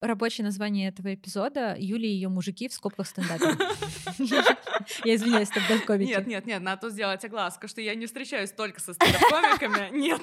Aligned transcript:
Рабочее 0.00 0.46
название 0.46 0.88
этого 0.88 1.14
эпизода 1.14 1.76
Юлия 1.78 2.08
и 2.08 2.14
ее 2.14 2.28
мужики 2.30 2.68
в 2.68 2.72
скобках 2.72 3.06
стендапе. 3.06 3.56
Я 5.04 5.14
извиняюсь, 5.14 5.48
стендап-комики. 5.48 6.08
Нет, 6.08 6.26
нет, 6.26 6.46
нет, 6.46 6.62
надо 6.62 6.82
тут 6.82 6.92
сделать 6.92 7.24
огласку, 7.24 7.68
что 7.68 7.80
я 7.80 7.94
не 7.94 8.06
встречаюсь 8.06 8.50
только 8.50 8.80
со 8.80 8.94
стендап-комиками. 8.94 9.90
Нет. 9.98 10.22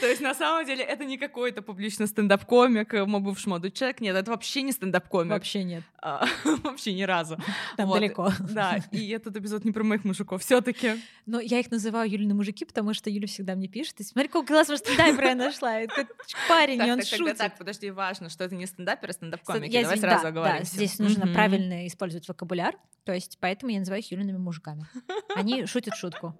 То 0.00 0.06
есть 0.06 0.20
на 0.20 0.34
самом 0.34 0.64
деле 0.64 0.84
это 0.84 1.04
не 1.04 1.18
какой-то 1.18 1.62
публичный 1.62 2.06
стендап-комик, 2.06 2.94
э, 2.94 3.04
мой 3.04 3.20
бывший 3.20 3.48
молодой 3.48 3.70
человек. 3.70 4.00
Нет, 4.00 4.16
это 4.16 4.30
вообще 4.30 4.62
не 4.62 4.72
стендап-комик. 4.72 5.32
Вообще 5.32 5.64
нет. 5.64 5.82
А, 6.02 6.24
вообще 6.62 6.94
ни 6.94 7.02
разу. 7.02 7.36
Там 7.76 7.90
далеко. 7.90 8.32
Да, 8.50 8.78
и 8.90 9.08
этот 9.10 9.36
эпизод 9.36 9.64
не 9.64 9.72
про 9.72 9.84
моих 9.84 10.04
мужиков 10.04 10.42
все 10.42 10.60
таки 10.60 10.92
Но 11.26 11.40
я 11.40 11.60
их 11.60 11.70
называю 11.70 12.10
Юлины 12.10 12.34
мужики, 12.34 12.64
потому 12.64 12.94
что 12.94 13.10
Юля 13.10 13.26
всегда 13.26 13.54
мне 13.54 13.68
пишет, 13.68 14.00
и 14.00 14.04
смотри, 14.04 14.28
какой 14.28 14.46
классный 14.46 14.78
стендапер 14.78 15.24
я 15.24 15.34
нашла. 15.34 15.80
Это 15.80 16.06
парень, 16.48 16.80
он 16.90 17.02
шутит. 17.02 17.38
Так, 17.38 17.58
подожди, 17.58 17.90
важно, 17.90 18.28
что 18.28 18.44
это 18.44 18.54
не 18.54 18.66
стендаперы, 18.66 18.99
а 19.08 19.12
стендап-комики. 19.12 19.72
Давай 19.72 19.86
здесь, 19.86 20.00
сразу 20.00 20.24
да, 20.24 20.58
Да, 20.58 20.62
здесь 20.64 20.98
нужно 20.98 21.24
mm-hmm. 21.24 21.32
правильно 21.32 21.86
использовать 21.86 22.28
вокабуляр, 22.28 22.76
то 23.04 23.12
есть 23.12 23.38
поэтому 23.40 23.72
я 23.72 23.78
называю 23.78 24.02
их 24.02 24.10
Юлиными 24.10 24.38
мужиками. 24.38 24.86
Они 25.34 25.66
шутят 25.66 25.94
шутку. 25.96 26.36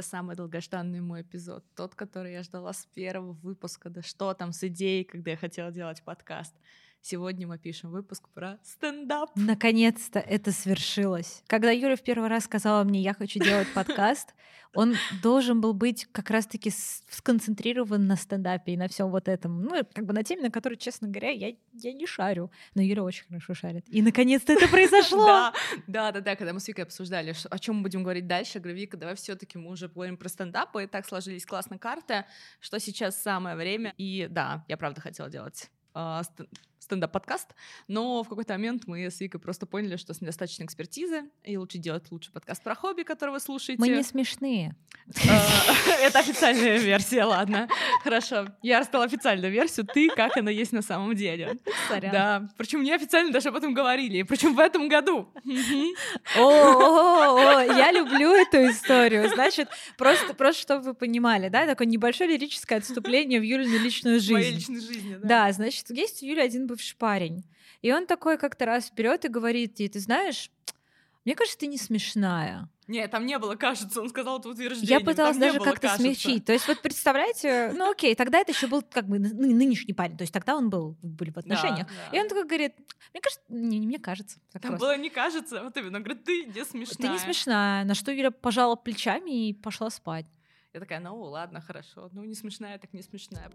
Это 0.00 0.08
самый 0.08 0.34
долгожданный 0.34 1.02
мой 1.02 1.20
эпизод, 1.20 1.62
тот, 1.76 1.94
который 1.94 2.32
я 2.32 2.42
ждала 2.42 2.72
с 2.72 2.86
первого 2.94 3.32
выпуска, 3.32 3.90
да 3.90 4.00
что 4.00 4.32
там 4.32 4.54
с 4.54 4.64
идеей, 4.64 5.04
когда 5.04 5.32
я 5.32 5.36
хотела 5.36 5.70
делать 5.70 6.02
подкаст. 6.02 6.54
Сегодня 7.02 7.46
мы 7.46 7.58
пишем 7.58 7.90
выпуск 7.90 8.28
про 8.34 8.58
стендап. 8.62 9.30
Наконец-то 9.34 10.18
это 10.18 10.52
свершилось. 10.52 11.42
Когда 11.46 11.70
Юля 11.70 11.96
в 11.96 12.02
первый 12.02 12.28
раз 12.28 12.44
сказала 12.44 12.84
мне, 12.84 13.00
я 13.00 13.14
хочу 13.14 13.40
делать 13.40 13.72
подкаст, 13.72 14.34
он 14.74 14.94
должен 15.22 15.62
был 15.62 15.72
быть 15.72 16.06
как 16.12 16.28
раз-таки 16.28 16.70
сконцентрирован 16.70 18.06
на 18.06 18.16
стендапе 18.16 18.74
и 18.74 18.76
на 18.76 18.86
всем 18.86 19.10
вот 19.10 19.28
этом. 19.28 19.62
Ну, 19.62 19.82
как 19.94 20.04
бы 20.04 20.12
на 20.12 20.22
теме, 20.22 20.42
на 20.42 20.50
которой, 20.50 20.76
честно 20.76 21.08
говоря, 21.08 21.30
я, 21.30 21.54
я 21.72 21.92
не 21.94 22.06
шарю. 22.06 22.50
Но 22.74 22.82
Юля 22.82 23.02
очень 23.02 23.24
хорошо 23.26 23.54
шарит. 23.54 23.86
И 23.88 24.02
наконец-то 24.02 24.52
это 24.52 24.68
произошло. 24.70 25.24
Да, 25.24 25.54
да, 25.86 26.12
да, 26.12 26.20
да. 26.20 26.36
Когда 26.36 26.52
мы 26.52 26.60
с 26.60 26.68
Викой 26.68 26.84
обсуждали, 26.84 27.34
о 27.48 27.58
чем 27.58 27.76
мы 27.76 27.82
будем 27.82 28.02
говорить 28.02 28.26
дальше, 28.26 28.58
я 28.58 28.60
говорю, 28.60 28.78
Вика, 28.78 28.98
давай 28.98 29.14
все-таки 29.14 29.56
мы 29.56 29.70
уже 29.70 29.88
поговорим 29.88 30.18
про 30.18 30.28
стендап, 30.28 30.76
и 30.76 30.86
так 30.86 31.06
сложились 31.06 31.46
классные 31.46 31.78
карты, 31.78 32.26
что 32.60 32.78
сейчас 32.78 33.20
самое 33.20 33.56
время. 33.56 33.94
И 33.96 34.28
да, 34.30 34.66
я 34.68 34.76
правда 34.76 35.00
хотела 35.00 35.30
делать 35.30 35.70
а, 35.94 36.22
стендап-подкаст, 36.80 37.54
но 37.88 38.22
в 38.22 38.28
какой-то 38.28 38.54
момент 38.54 38.84
мы 38.86 39.06
с 39.06 39.20
Викой 39.20 39.40
просто 39.40 39.66
поняли, 39.66 39.96
что 39.96 40.14
с 40.14 40.20
недостаточно 40.20 40.64
экспертизы, 40.64 41.24
и 41.44 41.56
лучше 41.56 41.78
делать 41.78 42.10
лучший 42.10 42.32
подкаст 42.32 42.62
про 42.62 42.74
хобби, 42.74 43.02
который 43.02 43.30
вы 43.30 43.40
слушаете. 43.40 43.80
Мы 43.80 43.88
не 43.88 44.02
смешные. 44.02 44.74
А, 45.28 45.48
это 46.00 46.18
официальная 46.20 46.78
версия, 46.78 47.24
ладно. 47.24 47.68
Хорошо. 48.02 48.46
Я 48.62 48.80
рассказала 48.80 49.04
официальную 49.04 49.52
версию, 49.52 49.86
ты 49.86 50.08
как 50.08 50.36
она 50.36 50.50
есть 50.50 50.72
на 50.72 50.82
самом 50.82 51.14
деле. 51.14 51.58
Да. 52.00 52.48
Причем 52.56 52.82
не 52.82 52.92
официально 52.92 53.32
даже 53.32 53.50
об 53.50 53.56
этом 53.56 53.74
говорили. 53.74 54.22
Причем 54.22 54.54
в 54.54 54.58
этом 54.58 54.88
году. 54.88 55.32
О, 56.36 57.60
я 57.60 57.92
люблю 57.92 58.32
эту 58.32 58.70
историю. 58.70 59.28
Значит, 59.30 59.68
просто, 59.96 60.34
просто 60.34 60.62
чтобы 60.62 60.82
вы 60.82 60.94
понимали, 60.94 61.48
да, 61.48 61.66
такое 61.66 61.86
небольшое 61.86 62.30
лирическое 62.30 62.78
отступление 62.78 63.40
в 63.40 63.42
Юлину 63.42 63.78
личную 63.78 64.20
жизнь. 64.20 64.32
Моей 64.32 64.54
личной 64.54 64.80
жизни, 64.80 65.16
да. 65.22 65.28
Да, 65.28 65.52
значит, 65.52 65.90
есть 65.90 66.22
у 66.22 66.26
Юли 66.26 66.40
один 66.40 66.66
бывший 66.70 66.96
парень. 66.96 67.44
И 67.82 67.92
он 67.92 68.06
такой 68.06 68.38
как-то 68.38 68.66
раз 68.66 68.86
вперед 68.86 69.24
и 69.24 69.28
говорит 69.28 69.80
ей, 69.80 69.88
ты 69.88 70.00
знаешь, 70.00 70.50
мне 71.24 71.34
кажется, 71.34 71.58
ты 71.58 71.66
не 71.66 71.76
смешная. 71.76 72.68
Нет, 72.86 73.10
там 73.10 73.24
не 73.24 73.38
было, 73.38 73.54
кажется, 73.54 74.00
он 74.00 74.08
сказал 74.08 74.40
это 74.40 74.48
утверждение. 74.48 74.98
Я 74.98 75.00
пыталась 75.00 75.36
там 75.36 75.48
даже 75.48 75.60
как-то 75.60 75.96
смягчить. 75.96 76.44
То 76.44 76.52
есть 76.52 76.66
вот 76.66 76.80
представляете, 76.80 77.72
ну 77.76 77.90
окей, 77.90 78.14
тогда 78.16 78.40
это 78.40 78.50
еще 78.50 78.66
был 78.66 78.82
как 78.82 79.06
бы 79.06 79.18
нынешний 79.18 79.92
парень, 79.94 80.16
то 80.16 80.22
есть 80.22 80.32
тогда 80.32 80.56
он 80.56 80.70
был, 80.70 80.96
были 81.02 81.30
в 81.30 81.36
отношениях. 81.36 81.86
Да, 81.86 82.10
да. 82.10 82.16
И 82.16 82.20
он 82.20 82.28
такой 82.28 82.46
говорит, 82.46 82.74
мне 83.12 83.20
кажется, 83.20 83.44
не, 83.48 83.78
не 83.78 83.86
мне 83.86 83.98
кажется. 83.98 84.40
Так 84.50 84.62
там 84.62 84.72
просто. 84.72 84.86
было 84.86 84.96
не 84.96 85.10
кажется, 85.10 85.62
вот 85.62 85.76
именно, 85.76 85.98
он 85.98 86.02
говорит, 86.02 86.24
ты 86.24 86.46
не 86.46 86.64
смешная. 86.64 86.96
Ты 86.96 87.08
не 87.08 87.18
смешная. 87.18 87.84
На 87.84 87.94
что 87.94 88.10
Юля 88.10 88.32
пожала 88.32 88.74
плечами 88.74 89.48
и 89.48 89.54
пошла 89.54 89.88
спать. 89.90 90.26
Я 90.72 90.80
такая, 90.80 91.00
ну 91.00 91.20
ладно, 91.20 91.60
хорошо, 91.60 92.08
ну 92.12 92.24
не 92.24 92.34
смешная, 92.34 92.78
так 92.78 92.92
не 92.92 93.02
смешная. 93.02 93.50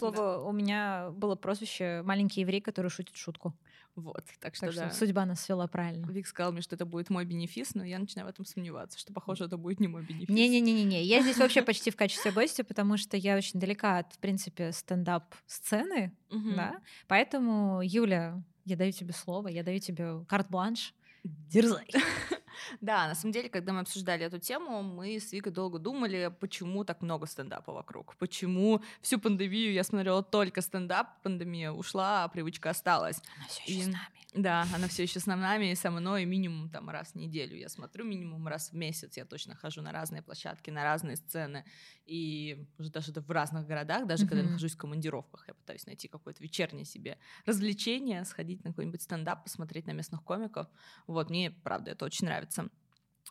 Слову, 0.00 0.48
у 0.48 0.52
меня 0.52 1.10
было 1.12 1.36
прозвище 1.36 2.02
«маленький 2.04 2.40
еврей, 2.40 2.60
который 2.60 2.90
шутит 2.90 3.16
шутку». 3.16 3.54
Вот, 3.96 4.24
так 4.40 4.54
что, 4.54 4.66
так 4.66 4.74
да. 4.74 4.88
что 4.88 4.98
судьба 4.98 5.26
нас 5.26 5.40
свела 5.40 5.66
правильно. 5.66 6.06
Вик 6.06 6.26
сказал 6.26 6.52
мне, 6.52 6.62
что 6.62 6.76
это 6.76 6.86
будет 6.86 7.10
мой 7.10 7.24
бенефис, 7.24 7.74
но 7.74 7.84
я 7.84 7.98
начинаю 7.98 8.26
в 8.26 8.30
этом 8.30 8.44
сомневаться, 8.44 8.98
что, 8.98 9.12
похоже, 9.12 9.44
это 9.44 9.56
будет 9.56 9.80
не 9.80 9.88
мой 9.88 10.02
бенефис. 10.04 10.28
Не-не-не-не, 10.28 11.02
я 11.02 11.22
здесь 11.22 11.38
вообще 11.38 11.62
почти 11.62 11.90
в 11.90 11.96
качестве 11.96 12.30
гостя, 12.30 12.64
потому 12.64 12.96
что 12.96 13.16
я 13.16 13.36
очень 13.36 13.58
далека 13.60 13.98
от, 13.98 14.14
в 14.14 14.18
принципе, 14.18 14.72
стендап-сцены, 14.72 16.16
да, 16.30 16.80
поэтому, 17.08 17.80
Юля, 17.82 18.42
я 18.64 18.76
даю 18.76 18.92
тебе 18.92 19.12
слово, 19.12 19.48
я 19.48 19.62
даю 19.62 19.80
тебе 19.80 20.24
карт-бланш, 20.28 20.94
дерзай. 21.24 21.88
Да, 22.80 23.08
на 23.08 23.14
самом 23.14 23.32
деле, 23.32 23.48
когда 23.48 23.72
мы 23.72 23.80
обсуждали 23.80 24.24
эту 24.24 24.38
тему, 24.38 24.82
мы 24.82 25.18
с 25.18 25.32
Викой 25.32 25.52
долго 25.52 25.78
думали, 25.78 26.32
почему 26.40 26.84
так 26.84 27.02
много 27.02 27.26
стендапа 27.26 27.72
вокруг, 27.72 28.16
почему 28.16 28.82
всю 29.00 29.18
пандемию 29.18 29.72
я 29.72 29.84
смотрела 29.84 30.22
только 30.22 30.60
стендап, 30.60 31.20
пандемия 31.22 31.72
ушла, 31.72 32.24
а 32.24 32.28
привычка 32.28 32.70
осталась. 32.70 33.20
Она 33.36 33.46
все 33.48 33.62
еще 33.62 33.72
и... 33.72 33.82
с 33.82 33.86
нами. 33.86 34.20
Да, 34.34 34.64
она 34.72 34.86
все 34.86 35.02
еще 35.02 35.18
с 35.18 35.26
нами 35.26 35.72
и 35.72 35.74
со 35.74 35.90
мной 35.90 36.24
минимум 36.24 36.70
там 36.70 36.88
раз 36.88 37.12
в 37.12 37.14
неделю. 37.16 37.56
Я 37.56 37.68
смотрю 37.68 38.04
минимум 38.04 38.46
раз 38.46 38.70
в 38.70 38.74
месяц. 38.76 39.16
Я 39.16 39.24
точно 39.24 39.56
хожу 39.56 39.82
на 39.82 39.90
разные 39.90 40.22
площадки, 40.22 40.70
на 40.70 40.84
разные 40.84 41.16
сцены. 41.16 41.64
И 42.06 42.68
уже 42.78 42.90
даже 42.90 43.12
в 43.12 43.30
разных 43.30 43.66
городах, 43.66 44.06
даже 44.06 44.24
mm-hmm. 44.24 44.28
когда 44.28 44.42
я 44.42 44.46
нахожусь 44.46 44.74
в 44.74 44.78
командировках, 44.78 45.44
я 45.48 45.54
пытаюсь 45.54 45.84
найти 45.86 46.06
какое-то 46.06 46.42
вечернее 46.42 46.84
себе 46.84 47.18
развлечение, 47.44 48.24
сходить 48.24 48.62
на 48.62 48.70
какой-нибудь 48.70 49.02
стендап, 49.02 49.42
посмотреть 49.42 49.86
на 49.86 49.92
местных 49.92 50.22
комиков. 50.22 50.68
Вот, 51.08 51.28
мне, 51.28 51.50
правда, 51.50 51.90
это 51.90 52.04
очень 52.04 52.26
нравится. 52.26 52.68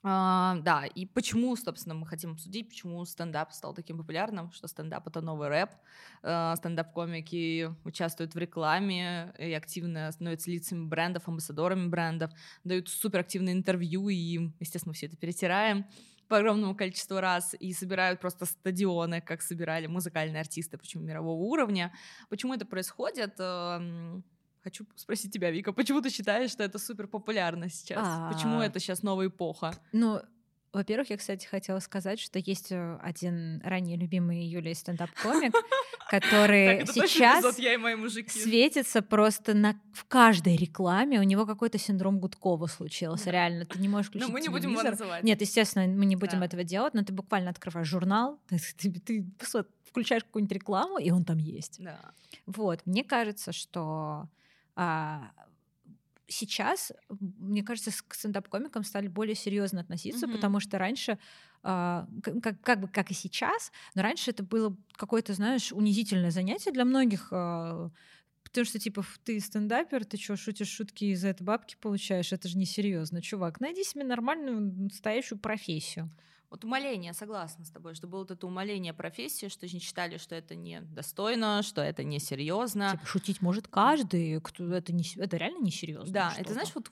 А, 0.02 0.58
да, 0.62 0.86
и 0.86 1.06
почему, 1.06 1.56
собственно, 1.56 1.94
мы 1.96 2.08
хотим 2.08 2.32
обсудить, 2.32 2.70
почему 2.70 3.04
стендап 3.06 3.52
стал 3.52 3.74
таким 3.74 3.98
популярным, 3.98 4.52
что 4.52 4.68
стендап— 4.68 5.08
это 5.08 5.22
новый 5.22 5.50
рэп, 5.50 5.72
а, 6.24 6.56
стендап-комики 6.56 7.74
участвуют 7.84 8.34
в 8.34 8.38
рекламе 8.38 9.34
и 9.38 9.52
активно 9.54 10.12
становятся 10.12 10.52
лицами 10.52 10.88
брендов, 10.88 11.28
амбассадорами 11.28 11.88
брендов, 11.88 12.32
дают 12.64 12.88
суперактивные 12.88 13.54
интервью, 13.54 14.08
и, 14.10 14.52
естественно, 14.60 14.94
все 14.94 15.08
это 15.08 15.18
перетираем 15.18 15.86
по 16.30 16.38
огромному 16.38 16.76
количеству 16.76 17.20
раз 17.20 17.56
и 17.60 17.74
собирают 17.74 18.22
просто 18.22 18.46
стадионы, 18.46 19.20
как 19.20 19.42
собирали 19.42 19.88
музыкальные 19.88 20.42
артисты, 20.42 20.78
причем 20.78 21.04
мирового 21.04 21.42
уровня. 21.42 21.92
Почему 22.30 22.54
это 22.54 22.66
происходит? 22.66 23.38
Хочу 24.70 24.86
спросить 24.96 25.34
тебя, 25.34 25.50
Вика, 25.50 25.74
почему 25.74 26.00
ты 26.00 26.12
считаешь, 26.12 26.52
что 26.52 26.64
это 26.64 26.78
супер 26.78 27.08
популярно 27.08 27.70
сейчас? 27.72 28.06
А-а-а. 28.06 28.32
Почему 28.32 28.62
это 28.62 28.80
сейчас 28.80 29.02
новая 29.02 29.28
эпоха? 29.28 29.74
Ну, 29.94 30.22
во-первых, 30.72 31.10
я, 31.10 31.18
кстати, 31.18 31.48
хотела 31.48 31.80
сказать, 31.80 32.20
что 32.20 32.38
есть 32.38 32.72
э, 32.72 33.00
один 33.02 33.62
ранее 33.64 33.98
любимый 33.98 34.46
Юлия 34.46 34.76
стендап-комик, 34.76 35.56
который 36.12 36.86
сейчас 36.86 37.44
светится 38.32 39.02
просто 39.02 39.56
на, 39.56 39.82
в 39.92 40.06
каждой 40.06 40.56
рекламе. 40.56 41.20
У 41.20 41.24
него 41.24 41.48
какой-то 41.48 41.80
синдром 41.80 42.20
Гудкова 42.20 42.68
случился, 42.68 43.32
реально. 43.32 43.66
Ты 43.66 43.80
не 43.80 43.88
можешь 43.88 44.10
включить 44.10 44.28
Но 44.28 44.32
мы 44.32 44.42
не 44.42 44.50
будем 44.50 44.70
его 44.74 44.84
называть. 44.84 45.24
Нет, 45.24 45.42
естественно, 45.42 45.88
мы 45.88 46.06
не 46.06 46.16
будем 46.16 46.44
этого 46.44 46.64
делать, 46.64 46.94
но 46.94 47.04
ты 47.04 47.12
буквально 47.12 47.50
открываешь 47.50 47.88
журнал, 47.88 48.40
ты, 48.78 49.26
включаешь 49.84 50.24
какую-нибудь 50.24 50.56
рекламу, 50.56 51.00
и 51.00 51.10
он 51.10 51.26
там 51.26 51.40
есть. 51.40 51.82
Вот, 52.46 52.86
мне 52.86 53.04
кажется, 53.04 53.52
что 53.52 54.30
а, 54.82 55.34
сейчас, 56.28 56.94
мне 57.10 57.64
кажется, 57.64 57.92
к 58.08 58.14
стендап-комикам 58.14 58.86
стали 58.86 59.10
более 59.10 59.36
серьезно 59.36 59.82
относиться, 59.82 60.26
mm-hmm. 60.26 60.36
потому 60.36 60.62
что 60.62 60.78
раньше, 60.78 61.20
а, 61.64 62.08
как, 62.42 62.62
как 62.62 62.80
бы 62.80 62.88
как 62.88 63.12
и 63.12 63.14
сейчас, 63.14 63.74
но 63.94 64.04
раньше 64.04 64.32
это 64.32 64.42
было 64.42 64.74
какое-то, 64.94 65.34
знаешь, 65.34 65.74
унизительное 65.74 66.32
занятие 66.32 66.72
для 66.72 66.86
многих. 66.86 67.28
А, 67.32 67.92
потому 68.42 68.64
что, 68.64 68.80
типа, 68.80 69.04
ты 69.26 69.42
стендапер, 69.42 70.06
ты 70.06 70.16
что, 70.16 70.38
шутишь 70.38 70.70
шутки 70.70 71.04
и 71.04 71.16
за 71.16 71.28
это 71.28 71.44
бабки 71.44 71.76
получаешь? 71.76 72.32
Это 72.32 72.48
же 72.48 72.58
несерьезно, 72.58 73.22
чувак. 73.22 73.60
Найди 73.60 73.84
себе 73.84 74.06
нормальную, 74.06 74.62
настоящую 74.62 75.40
профессию. 75.40 76.10
Вот 76.50 76.64
умоление, 76.64 77.14
согласна 77.14 77.64
с 77.64 77.70
тобой, 77.70 77.94
что 77.94 78.08
было 78.08 78.22
вот 78.22 78.32
это 78.32 78.48
умоление 78.48 78.92
профессии, 78.92 79.50
что 79.50 79.68
они 79.68 79.80
считали, 79.80 80.18
что 80.18 80.34
это 80.34 80.56
не 80.56 80.82
достойно, 80.82 81.62
что 81.62 81.82
это 81.82 82.04
не 82.04 82.20
серьезно. 82.20 82.92
Типа, 82.94 83.06
шутить 83.06 83.42
может 83.44 83.68
каждый, 83.68 84.42
кто 84.42 84.74
это 84.74 84.92
не 84.92 85.04
это 85.18 85.38
реально 85.38 85.62
не 85.64 85.70
серьезно. 85.70 86.12
Да, 86.12 86.34
это 86.40 86.54
знаешь, 86.54 86.72
вот 86.74 86.90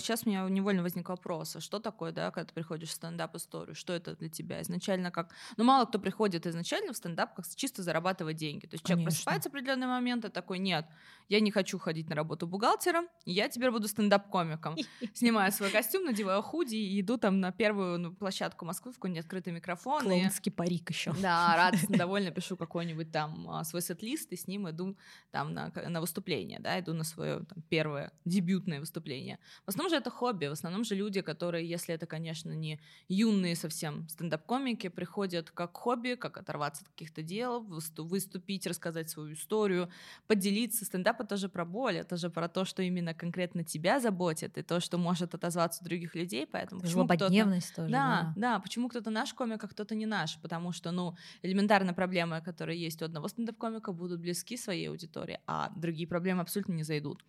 сейчас 0.00 0.22
у 0.24 0.30
меня 0.30 0.48
невольно 0.48 0.82
возник 0.82 1.10
вопрос, 1.10 1.56
а 1.56 1.60
что 1.60 1.78
такое, 1.78 2.12
да, 2.12 2.30
когда 2.30 2.46
ты 2.46 2.54
приходишь 2.54 2.88
в 2.88 2.92
стендап-историю, 2.92 3.74
что 3.74 3.92
это 3.92 4.16
для 4.16 4.30
тебя 4.30 4.62
изначально 4.62 5.10
как, 5.10 5.34
ну 5.58 5.64
мало 5.64 5.84
кто 5.84 5.98
приходит 5.98 6.46
изначально 6.46 6.94
в 6.94 6.96
стендап 6.96 7.34
как 7.34 7.44
чисто 7.54 7.82
зарабатывать 7.82 8.36
деньги, 8.36 8.64
то 8.64 8.74
есть 8.74 8.84
Конечно. 8.84 9.02
человек 9.02 9.08
просыпается 9.10 9.50
в 9.50 9.52
определенный 9.52 9.88
момент 9.88 10.24
и 10.24 10.30
такой, 10.30 10.58
нет, 10.58 10.86
я 11.28 11.40
не 11.40 11.50
хочу 11.50 11.78
ходить 11.78 12.08
на 12.08 12.16
работу 12.16 12.46
бухгалтером, 12.46 13.08
я 13.26 13.50
теперь 13.50 13.70
буду 13.70 13.88
стендап-комиком, 13.88 14.74
снимаю 15.14 15.52
свой 15.52 15.70
костюм, 15.70 16.06
надеваю 16.06 16.40
худи 16.40 16.76
и 16.76 17.00
иду 17.02 17.18
там 17.18 17.40
на 17.40 17.52
первую 17.52 17.98
ну, 17.98 18.14
площадку 18.14 18.69
Москвы 18.70 18.92
в 18.92 18.94
какой-нибудь 18.94 19.24
открытый 19.24 19.52
микрофон. 19.52 20.02
Клоунский 20.04 20.52
и... 20.52 20.54
парик 20.54 20.90
еще. 20.90 21.12
Да, 21.20 21.56
радостно, 21.56 21.98
довольно 21.98 22.30
пишу 22.30 22.56
какой-нибудь 22.56 23.10
там 23.10 23.50
а, 23.50 23.64
свой 23.64 23.82
сет-лист 23.82 24.30
и 24.30 24.36
с 24.36 24.46
ним 24.46 24.70
иду 24.70 24.96
там 25.32 25.52
на, 25.54 25.72
на 25.88 26.00
выступление, 26.00 26.60
да, 26.60 26.78
иду 26.78 26.94
на 26.94 27.02
свое 27.02 27.40
там, 27.40 27.64
первое 27.68 28.12
дебютное 28.24 28.78
выступление. 28.78 29.40
В 29.66 29.70
основном 29.70 29.90
же 29.90 29.96
это 29.96 30.08
хобби, 30.08 30.46
в 30.46 30.52
основном 30.52 30.84
же 30.84 30.94
люди, 30.94 31.20
которые, 31.20 31.68
если 31.68 31.92
это, 31.92 32.06
конечно, 32.06 32.52
не 32.52 32.80
юные 33.08 33.56
совсем 33.56 34.08
стендап-комики, 34.08 34.88
приходят 34.88 35.50
как 35.50 35.76
хобби, 35.76 36.14
как 36.14 36.36
оторваться 36.36 36.84
от 36.84 36.90
каких-то 36.90 37.22
дел, 37.22 37.60
выступить, 37.62 38.68
рассказать 38.68 39.10
свою 39.10 39.32
историю, 39.32 39.90
поделиться. 40.28 40.84
Стендап— 40.84 41.20
это 41.22 41.36
же 41.36 41.48
про 41.48 41.64
боль, 41.64 41.96
это 41.96 42.16
же 42.16 42.30
про 42.30 42.48
то, 42.48 42.64
что 42.64 42.84
именно 42.84 43.14
конкретно 43.14 43.64
тебя 43.64 43.98
заботит, 43.98 44.58
и 44.58 44.62
то, 44.62 44.78
что 44.78 44.96
может 44.96 45.34
отозваться 45.34 45.82
у 45.82 45.84
других 45.86 46.14
людей, 46.14 46.46
поэтому... 46.46 46.86
Злободневность 46.86 47.74
тоже. 47.74 47.90
Да, 47.90 48.32
да, 48.36 48.59
почему 48.60 48.88
кто-то 48.88 49.10
наш 49.10 49.34
комик, 49.34 49.62
а 49.64 49.68
кто-то 49.68 49.94
не 49.94 50.06
наш, 50.06 50.40
потому 50.40 50.72
что, 50.72 50.92
ну, 50.92 51.16
элементарные 51.42 51.94
проблемы, 51.94 52.40
которые 52.40 52.80
есть 52.80 53.02
у 53.02 53.04
одного 53.04 53.28
стендап-комика, 53.28 53.92
будут 53.92 54.20
близки 54.20 54.56
своей 54.56 54.88
аудитории, 54.88 55.40
а 55.46 55.70
другие 55.76 56.06
проблемы 56.06 56.42
абсолютно 56.42 56.72
не 56.72 56.82
зайдут. 56.82 57.24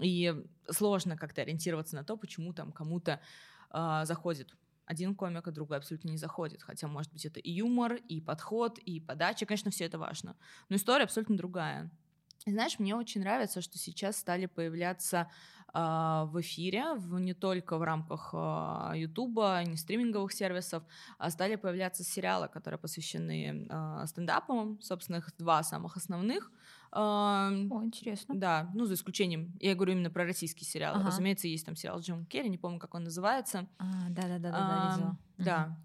И 0.00 0.34
сложно 0.70 1.16
как-то 1.16 1.42
ориентироваться 1.42 1.96
на 1.96 2.04
то, 2.04 2.16
почему 2.16 2.52
там 2.52 2.72
кому-то 2.72 3.20
э, 3.72 4.02
заходит 4.04 4.56
один 4.86 5.14
комик, 5.14 5.46
а 5.46 5.52
другой 5.52 5.76
абсолютно 5.76 6.08
не 6.08 6.18
заходит. 6.18 6.62
Хотя, 6.62 6.88
может 6.88 7.12
быть, 7.12 7.24
это 7.24 7.38
и 7.38 7.50
юмор, 7.52 7.94
и 7.94 8.20
подход, 8.20 8.78
и 8.78 8.98
подача. 8.98 9.46
Конечно, 9.46 9.70
все 9.70 9.84
это 9.84 9.98
важно. 9.98 10.36
Но 10.68 10.76
история 10.76 11.04
абсолютно 11.04 11.36
другая. 11.36 11.90
Знаешь, 12.46 12.78
мне 12.78 12.96
очень 12.96 13.20
нравится, 13.20 13.60
что 13.60 13.78
сейчас 13.78 14.16
стали 14.16 14.46
появляться 14.46 15.30
в 15.72 16.40
эфире, 16.40 16.94
в, 16.94 17.18
не 17.18 17.34
только 17.34 17.78
в 17.78 17.82
рамках 17.82 18.30
а, 18.32 18.92
Ютуба, 18.96 19.62
не 19.64 19.76
стриминговых 19.76 20.32
сервисов, 20.32 20.82
а 21.18 21.30
стали 21.30 21.56
появляться 21.56 22.02
сериалы, 22.02 22.48
которые 22.48 22.78
посвящены 22.78 23.66
а, 23.70 24.06
стендапу, 24.06 24.78
собственно, 24.80 25.16
их 25.16 25.30
два 25.38 25.62
самых 25.62 25.96
основных. 25.96 26.50
О, 26.92 27.50
интересно. 27.84 28.34
Да, 28.34 28.70
ну, 28.74 28.84
за 28.84 28.94
исключением, 28.94 29.56
я 29.60 29.74
говорю 29.74 29.92
именно 29.92 30.10
про 30.10 30.24
российские 30.24 30.66
сериалы. 30.66 30.98
Ага. 30.98 31.08
Разумеется, 31.08 31.46
есть 31.46 31.64
там 31.64 31.76
сериал 31.76 32.00
Джим 32.00 32.26
Керри, 32.26 32.48
не 32.48 32.58
помню, 32.58 32.80
как 32.80 32.94
он 32.94 33.04
называется. 33.04 33.68
А, 33.78 34.08
да-да-да, 34.08 34.50
да, 34.50 34.92
видела. 34.92 35.18
Да, 35.38 35.78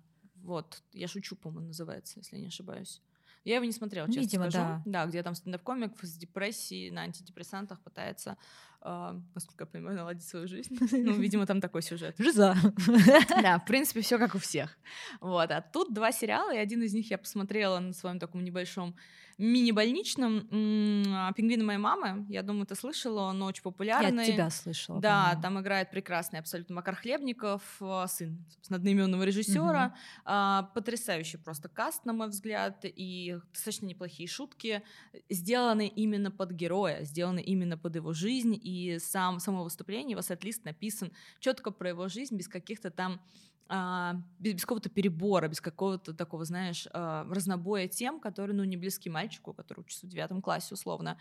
вот, 0.45 0.83
я 0.93 1.07
шучу, 1.07 1.35
по-моему, 1.35 1.67
называется, 1.67 2.19
если 2.19 2.35
я 2.37 2.41
не 2.41 2.47
ошибаюсь. 2.47 3.01
Я 3.45 3.55
его 3.55 3.65
не 3.65 3.71
смотрела, 3.71 4.07
честно 4.07 4.21
Видимо, 4.21 4.49
скажу. 4.49 4.65
Да. 4.65 4.81
да, 4.85 5.05
где 5.05 5.21
там 5.21 5.35
стендап-комик 5.35 6.03
с 6.03 6.17
депрессией 6.17 6.89
на 6.89 7.01
антидепрессантах 7.01 7.79
пытается 7.79 8.37
Uh, 8.85 9.19
насколько 9.33 9.63
я 9.63 9.65
понимаю, 9.65 9.97
наладить 9.97 10.21
свою 10.21 10.47
жизнь. 10.47 10.77
Ну, 10.91 11.13
видимо, 11.19 11.47
там 11.47 11.59
такой 11.59 11.81
сюжет. 11.81 12.13
Жиза. 12.19 12.55
Да, 13.41 13.57
в 13.57 13.65
принципе, 13.65 14.01
все 14.01 14.19
как 14.19 14.35
у 14.35 14.37
всех. 14.37 14.77
Вот. 15.21 15.49
А 15.49 15.61
тут 15.61 15.91
два 15.91 16.11
сериала, 16.11 16.53
и 16.53 16.57
один 16.57 16.83
из 16.83 16.93
них 16.93 17.09
я 17.09 17.17
посмотрела 17.17 17.79
на 17.79 17.93
своем 17.93 18.19
таком 18.19 18.43
небольшом 18.43 18.95
мини-больничном 19.37 21.33
«Пингвины 21.35 21.63
моей 21.63 21.79
мамы». 21.79 22.25
Я 22.29 22.41
думаю, 22.41 22.65
ты 22.65 22.75
слышала, 22.75 23.21
он 23.21 23.41
очень 23.41 23.63
популярный. 23.63 24.27
Я 24.27 24.33
тебя 24.33 24.49
слышала. 24.49 25.01
Да, 25.01 25.23
по-моему. 25.23 25.41
там 25.41 25.59
играет 25.61 25.91
прекрасный 25.91 26.39
абсолютно 26.39 26.75
Макар 26.75 26.95
Хлебников, 26.95 27.61
э, 27.81 28.05
сын, 28.07 28.45
собственно, 28.49 28.77
одноименного 28.77 29.23
режиссера. 29.23 29.95
Угу. 30.25 30.73
Потрясающий 30.73 31.37
просто 31.37 31.67
каст, 31.67 32.05
на 32.05 32.13
мой 32.13 32.29
взгляд, 32.29 32.79
и 32.83 33.37
достаточно 33.53 33.87
неплохие 33.87 34.29
шутки. 34.29 34.83
Сделаны 35.29 35.87
именно 35.87 36.31
под 36.31 36.51
героя, 36.51 37.03
сделаны 37.03 37.41
именно 37.41 37.77
под 37.77 37.95
его 37.95 38.13
жизнь, 38.13 38.57
и 38.61 38.74
сам, 38.99 39.39
само 39.39 39.63
выступление, 39.63 40.11
его 40.11 40.21
сет-лист 40.21 40.65
написан 40.65 41.11
четко 41.39 41.71
про 41.71 41.89
его 41.89 42.07
жизнь, 42.07 42.35
без 42.35 42.47
каких-то 42.47 42.91
там 42.91 43.21
а, 43.67 44.21
без, 44.39 44.53
без 44.53 44.61
какого-то 44.61 44.89
перебора, 44.89 45.47
без 45.47 45.59
какого-то 45.59 46.13
такого, 46.13 46.45
знаешь, 46.45 46.87
а, 46.93 47.25
разнобоя 47.29 47.87
тем, 47.87 48.19
которые, 48.19 48.55
ну, 48.55 48.63
не 48.63 48.77
близки 48.77 49.09
мальчику, 49.09 49.53
который 49.53 49.79
учится 49.79 50.05
в 50.05 50.09
девятом 50.09 50.41
классе, 50.41 50.73
условно. 50.73 51.17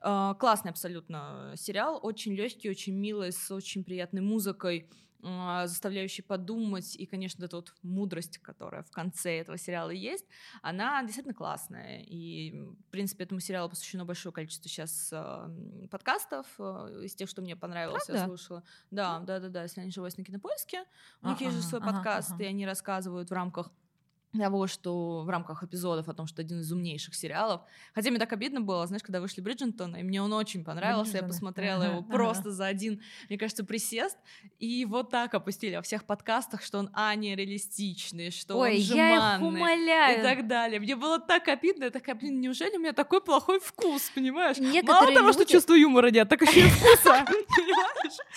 А, 0.00 0.34
классный 0.34 0.72
абсолютно 0.72 1.54
сериал, 1.56 2.00
очень 2.02 2.34
легкий, 2.34 2.68
очень 2.68 2.94
милый, 2.94 3.30
с 3.30 3.50
очень 3.52 3.84
приятной 3.84 4.22
музыкой, 4.22 4.90
заставляющий 5.66 6.22
подумать, 6.22 6.96
и, 6.96 7.06
конечно, 7.06 7.44
эта 7.44 7.56
вот 7.56 7.74
мудрость, 7.82 8.38
которая 8.38 8.82
в 8.82 8.90
конце 8.90 9.40
этого 9.40 9.58
сериала 9.58 9.90
есть, 9.90 10.26
она 10.62 11.02
действительно 11.02 11.34
классная. 11.34 12.02
И, 12.02 12.52
в 12.52 12.90
принципе, 12.90 13.24
этому 13.24 13.40
сериалу 13.40 13.70
посвящено 13.70 14.04
большое 14.04 14.32
количество 14.32 14.68
сейчас 14.68 15.10
э, 15.12 15.86
подкастов 15.90 16.46
э, 16.58 17.02
из 17.04 17.14
тех, 17.14 17.28
что 17.28 17.42
мне 17.42 17.56
понравилось, 17.56 18.04
Правда? 18.06 18.22
я 18.22 18.26
слушала. 18.26 18.62
Да, 18.90 19.20
да, 19.20 19.40
да, 19.40 19.48
да, 19.48 19.62
если 19.62 19.80
я 19.80 19.84
не 19.84 19.90
ошибаюсь, 19.90 20.16
на 20.16 20.24
кинопоиске. 20.24 20.84
У 21.22 21.28
них 21.28 21.40
есть 21.40 21.56
же 21.56 21.62
свой 21.62 21.80
подкаст, 21.80 22.38
и 22.40 22.44
они 22.44 22.66
рассказывают 22.66 23.30
в 23.30 23.32
рамках 23.32 23.70
того, 24.38 24.66
что 24.66 25.22
в 25.22 25.28
рамках 25.28 25.62
эпизодов 25.62 26.08
о 26.08 26.14
том, 26.14 26.26
что 26.26 26.42
один 26.42 26.60
из 26.60 26.70
умнейших 26.72 27.14
сериалов. 27.14 27.62
Хотя 27.94 28.10
мне 28.10 28.18
так 28.18 28.32
обидно 28.32 28.60
было, 28.60 28.86
знаешь, 28.86 29.02
когда 29.02 29.20
вышли 29.20 29.40
Бриджентон, 29.40 29.96
и 29.96 30.02
мне 30.02 30.22
он 30.22 30.32
очень 30.32 30.64
понравился, 30.64 31.12
Бриджентон. 31.12 31.28
я 31.28 31.32
посмотрела 31.32 31.84
ага, 31.84 31.92
его 31.92 31.98
ага. 32.00 32.10
просто 32.10 32.50
за 32.50 32.66
один, 32.66 33.00
мне 33.28 33.38
кажется, 33.38 33.64
присест, 33.64 34.16
и 34.58 34.84
вот 34.84 35.10
так 35.10 35.34
опустили 35.34 35.76
во 35.76 35.82
всех 35.82 36.04
подкастах, 36.04 36.62
что 36.62 36.78
он, 36.78 36.90
а, 36.92 37.14
нереалистичный, 37.14 38.30
что 38.30 38.58
Ой, 38.58 38.76
он 38.76 38.82
жеманный. 38.82 39.86
Я 39.86 40.12
их. 40.12 40.18
И 40.18 40.22
так 40.22 40.46
далее. 40.46 40.80
Мне 40.80 40.96
было 40.96 41.18
так 41.18 41.48
обидно, 41.48 41.84
я 41.84 41.90
такая, 41.90 42.14
блин, 42.14 42.40
неужели 42.40 42.76
у 42.76 42.80
меня 42.80 42.92
такой 42.92 43.20
плохой 43.20 43.60
вкус, 43.60 44.10
понимаешь? 44.14 44.58
Некоторые 44.58 45.02
Мало 45.02 45.14
того, 45.14 45.28
люди... 45.28 45.42
что 45.42 45.52
чувство 45.52 45.74
юмора 45.74 46.10
нет, 46.10 46.28
так 46.28 46.42
еще 46.42 46.60
и 46.60 46.68
вкуса, 46.68 47.24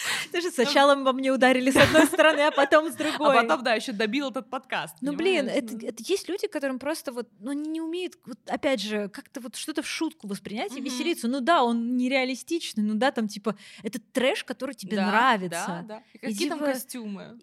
Даже 0.34 0.52
сначала 0.52 0.96
во 0.96 1.14
мне 1.14 1.32
ударили 1.32 1.72
с 1.72 1.76
одной 1.76 2.06
стороны, 2.06 2.42
а 2.42 2.52
потом 2.52 2.92
с 2.92 2.96
другой. 2.96 3.40
А 3.40 3.42
потом, 3.42 3.64
да, 3.64 3.74
еще 3.74 3.92
добил 3.92 4.30
этот 4.30 4.50
подкаст. 4.50 4.96
Ну, 5.02 5.14
блин, 5.14 5.48
это 5.48 5.76
это 5.88 6.04
есть 6.04 6.28
люди, 6.30 6.48
которым 6.48 6.80
просто 6.80 7.12
вот, 7.12 7.30
ну, 7.40 7.52
они 7.52 7.70
не 7.70 7.82
умеют, 7.82 8.16
вот, 8.26 8.38
опять 8.48 8.82
же, 8.82 9.10
как-то 9.10 9.42
вот 9.42 9.56
что-то 9.56 9.82
в 9.82 9.88
шутку 9.88 10.28
воспринять 10.28 10.76
и 10.76 10.82
веселиться. 10.82 11.28
Ну 11.28 11.42
да, 11.42 11.64
он 11.64 11.96
нереалистичный, 11.98 12.84
ну 12.84 12.96
да, 12.96 13.12
там 13.12 13.28
типа, 13.28 13.58
это 13.84 14.00
трэш, 14.00 14.44
который 14.44 14.76
тебе 14.76 14.98
нравится. 14.98 15.66
Да, 15.68 15.86
да. 15.88 16.04
И 16.14 16.18
какие 16.18 16.50
там 16.50 16.60
костюмы? 16.60 17.40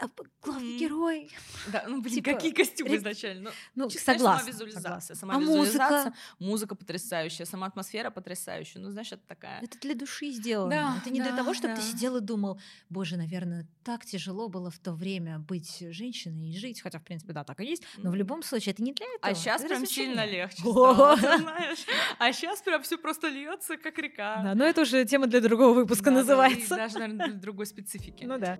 А 0.00 0.08
главный 0.42 0.78
герой. 0.78 1.30
Да, 1.72 1.84
ну 1.88 2.00
блин, 2.00 2.16
типа, 2.16 2.32
какие 2.32 2.52
костюмы 2.52 2.90
ре... 2.90 2.96
изначально? 2.98 3.50
Ну, 3.74 3.84
ну 3.84 3.90
согласна. 3.90 4.38
Сама 4.38 4.50
визуализация, 4.50 5.14
сама 5.16 5.36
а 5.36 5.40
визуализация, 5.40 6.04
музыка? 6.04 6.16
музыка 6.38 6.74
потрясающая, 6.74 7.46
сама 7.46 7.66
атмосфера 7.66 8.10
потрясающая. 8.10 8.80
Ну, 8.80 8.90
знаешь, 8.90 9.12
это 9.12 9.22
такая. 9.26 9.60
Это 9.62 9.78
для 9.78 9.94
души 9.94 10.30
сделано. 10.30 10.70
Да, 10.70 10.98
это 11.00 11.10
не 11.10 11.20
да, 11.20 11.28
для 11.28 11.36
того, 11.36 11.54
чтобы 11.54 11.74
да. 11.74 11.80
ты 11.80 11.86
сидел 11.86 12.16
и 12.16 12.20
думал, 12.20 12.60
боже, 12.88 13.16
наверное, 13.16 13.66
так 13.84 14.04
тяжело 14.04 14.48
было 14.48 14.70
в 14.70 14.78
то 14.78 14.92
время 14.92 15.38
быть 15.38 15.78
женщиной 15.90 16.50
и 16.50 16.58
жить, 16.58 16.80
хотя 16.80 16.98
в 16.98 17.04
принципе 17.04 17.32
да, 17.32 17.44
так 17.44 17.60
и 17.60 17.64
есть. 17.64 17.82
Но 17.98 18.10
в 18.10 18.14
любом 18.14 18.42
случае 18.42 18.72
это 18.72 18.82
не 18.82 18.92
для 18.92 19.06
этого. 19.06 19.32
А 19.32 19.34
сейчас 19.34 19.62
прям 19.62 19.86
сильно 19.86 20.24
легче 20.24 20.58
стало, 20.58 21.16
знаешь. 21.16 21.86
А 22.18 22.32
сейчас 22.32 22.60
прям 22.62 22.82
все 22.82 22.98
просто 22.98 23.28
льется 23.28 23.76
как 23.76 23.98
река. 23.98 24.42
Да, 24.42 24.54
но 24.54 24.64
это 24.64 24.82
уже 24.82 25.04
тема 25.04 25.26
для 25.26 25.40
другого 25.40 25.74
выпуска 25.74 26.10
называется. 26.10 26.76
Даже, 26.76 26.98
наверное, 26.98 27.28
для 27.28 27.38
другой 27.38 27.66
специфики. 27.66 28.24
Ну 28.24 28.38
да. 28.38 28.58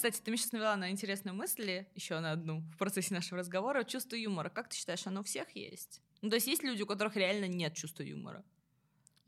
Кстати, 0.00 0.18
ты 0.22 0.30
меня 0.30 0.38
сейчас 0.38 0.52
навела 0.52 0.76
на 0.76 0.90
интересную 0.90 1.34
мысль, 1.34 1.84
еще 1.94 2.18
на 2.20 2.32
одну 2.32 2.60
в 2.72 2.78
процессе 2.78 3.12
нашего 3.12 3.40
разговора. 3.40 3.84
Чувство 3.84 4.16
юмора. 4.16 4.48
Как 4.48 4.70
ты 4.70 4.76
считаешь, 4.76 5.06
оно 5.06 5.20
у 5.20 5.24
всех 5.24 5.54
есть? 5.54 6.00
Ну, 6.22 6.30
то 6.30 6.36
есть 6.36 6.46
есть 6.46 6.62
люди, 6.62 6.80
у 6.80 6.86
которых 6.86 7.16
реально 7.16 7.44
нет 7.48 7.74
чувства 7.74 8.02
юмора? 8.02 8.42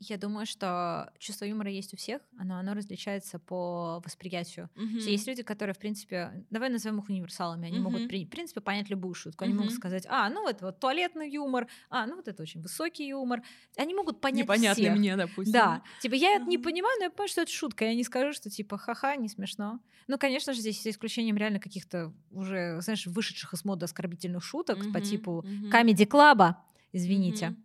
Я 0.09 0.17
думаю, 0.17 0.45
что 0.45 1.11
чувство 1.17 1.45
юмора 1.45 1.71
есть 1.71 1.93
у 1.93 1.97
всех, 1.97 2.21
но 2.33 2.57
оно 2.57 2.73
различается 2.73 3.39
по 3.39 4.01
восприятию. 4.03 4.69
Uh-huh. 4.75 4.99
Есть 4.99 5.27
люди, 5.27 5.43
которые, 5.43 5.73
в 5.73 5.79
принципе, 5.79 6.45
давай 6.49 6.69
назовем 6.69 6.99
их 6.99 7.09
универсалами, 7.09 7.67
они 7.67 7.77
uh-huh. 7.77 7.81
могут, 7.81 8.01
в 8.03 8.07
принципе, 8.07 8.61
понять 8.61 8.89
любую 8.89 9.13
шутку. 9.13 9.43
Они 9.43 9.53
uh-huh. 9.53 9.57
могут 9.57 9.73
сказать, 9.73 10.05
а, 10.09 10.29
ну 10.29 10.47
это 10.47 10.65
вот 10.65 10.79
туалетный 10.79 11.29
юмор, 11.31 11.67
а, 11.89 12.05
ну 12.05 12.15
вот 12.15 12.27
это 12.27 12.41
очень 12.41 12.61
высокий 12.61 13.07
юмор. 13.07 13.41
Они 13.77 13.93
могут 13.93 14.21
понять 14.21 14.43
Непонятный 14.43 14.83
всех. 14.83 14.97
мне, 14.97 15.15
допустим. 15.15 15.53
Да, 15.53 15.83
типа 16.01 16.15
я 16.15 16.37
uh-huh. 16.37 16.47
не 16.47 16.57
понимаю, 16.57 16.95
но 16.99 17.05
я 17.05 17.09
понимаю, 17.09 17.29
что 17.29 17.41
это 17.41 17.51
шутка. 17.51 17.85
Я 17.85 17.95
не 17.95 18.03
скажу, 18.03 18.33
что 18.33 18.49
типа 18.49 18.77
ха-ха, 18.77 19.15
не 19.15 19.29
смешно. 19.29 19.79
Ну, 20.07 20.17
конечно 20.17 20.53
же, 20.53 20.59
здесь 20.59 20.83
за 20.83 20.89
исключением 20.89 21.37
реально 21.37 21.59
каких-то 21.59 22.13
уже, 22.31 22.81
знаешь, 22.81 23.05
вышедших 23.07 23.53
из 23.53 23.63
моды 23.63 23.85
оскорбительных 23.85 24.43
шуток 24.43 24.79
uh-huh. 24.79 24.93
по 24.93 25.01
типу 25.01 25.45
uh-huh. 25.45 25.69
комеди-клаба, 25.69 26.63
извините, 26.91 27.45
uh-huh. 27.45 27.55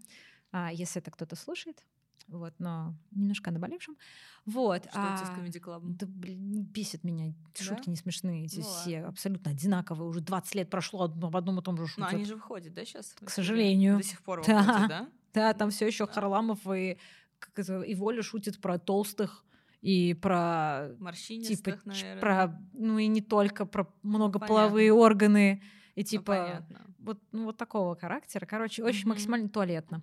а, 0.52 0.72
если 0.72 1.00
это 1.00 1.10
кто-то 1.10 1.36
слушает. 1.36 1.82
Вот, 2.28 2.54
но 2.58 2.94
немножко 3.10 3.50
наболевшим. 3.50 3.96
Вот. 4.44 4.84
Что 4.84 4.90
а, 4.94 5.16
с 5.16 5.30
Comedy 5.30 5.60
Club? 5.60 5.80
Да, 5.82 6.06
блин, 6.06 6.62
бесит 6.62 7.04
меня. 7.04 7.34
Да? 7.58 7.64
Шутки 7.64 7.90
не 7.90 7.96
смешные. 7.96 8.44
Эти 8.44 8.60
ну, 8.60 8.62
все 8.62 8.96
ладно. 8.96 9.08
абсолютно 9.08 9.50
одинаковые. 9.50 10.08
Уже 10.08 10.20
20 10.20 10.54
лет 10.54 10.70
прошло 10.70 11.08
в 11.08 11.36
одном 11.36 11.58
и 11.58 11.62
том 11.62 11.76
же 11.76 11.86
шутке. 11.86 12.00
Но 12.00 12.08
они 12.08 12.24
же 12.24 12.34
выходят, 12.34 12.72
да, 12.74 12.84
сейчас? 12.84 13.14
К 13.22 13.30
сожалению. 13.30 13.98
До 13.98 14.02
сих 14.02 14.22
пор 14.22 14.38
выходят, 14.46 14.66
да? 14.66 14.88
Да, 14.88 15.08
да 15.34 15.54
там 15.54 15.70
все 15.70 15.86
еще 15.86 16.06
да. 16.06 16.12
Харламов 16.12 16.60
и, 16.70 16.98
как 17.38 17.58
это, 17.58 17.80
и 17.82 17.94
Воля 17.94 18.22
шутит 18.22 18.60
про 18.60 18.78
толстых 18.78 19.44
и 19.80 20.14
про 20.14 20.90
типа, 21.14 21.78
наверное. 21.84 22.20
про 22.20 22.60
ну 22.72 22.98
и 22.98 23.06
не 23.06 23.20
только 23.20 23.64
про 23.64 23.86
многополовые 24.02 24.90
Понятно. 24.90 25.04
органы 25.04 25.62
и 25.94 26.00
ну, 26.00 26.04
типа 26.04 26.66
ну, 26.68 26.76
вот 26.98 27.22
ну, 27.30 27.44
вот 27.44 27.56
такого 27.56 27.94
характера 27.94 28.44
короче 28.44 28.82
очень 28.82 29.04
mm-hmm. 29.04 29.08
максимально 29.08 29.48
туалетно 29.48 30.02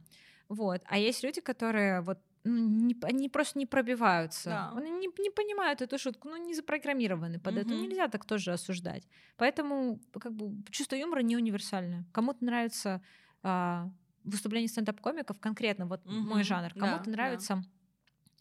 вот 0.49 0.81
а 0.85 0.97
есть 0.97 1.23
люди 1.23 1.41
которые 1.41 2.01
вот 2.01 2.19
ну, 2.45 2.69
не, 2.69 2.95
они 3.01 3.27
просто 3.27 3.57
не 3.57 3.65
пробиваются. 3.65 4.49
Да. 4.49 4.71
Они 4.75 4.91
не, 4.91 5.07
не 5.07 5.31
понимают 5.31 5.81
эту 5.81 5.97
шутку, 5.97 6.29
ну, 6.29 6.37
не 6.37 6.53
запрограммированы 6.53 7.39
под 7.39 7.55
mm-hmm. 7.55 7.61
это. 7.61 7.69
Нельзя 7.69 8.07
так 8.07 8.23
тоже 8.25 8.53
осуждать. 8.53 9.07
Поэтому 9.35 9.99
как 10.13 10.31
бы 10.33 10.63
чувство 10.69 10.95
юмора 10.95 11.21
не 11.21 11.35
универсальное. 11.35 12.05
Кому-то 12.11 12.45
нравится 12.45 13.01
а, 13.41 13.89
выступление 14.23 14.69
стендап-комиков, 14.69 15.39
конкретно 15.39 15.87
вот 15.87 16.05
mm-hmm. 16.05 16.19
мой 16.19 16.43
жанр. 16.43 16.71
Кому-то 16.73 17.05
да, 17.05 17.11
нравится 17.11 17.63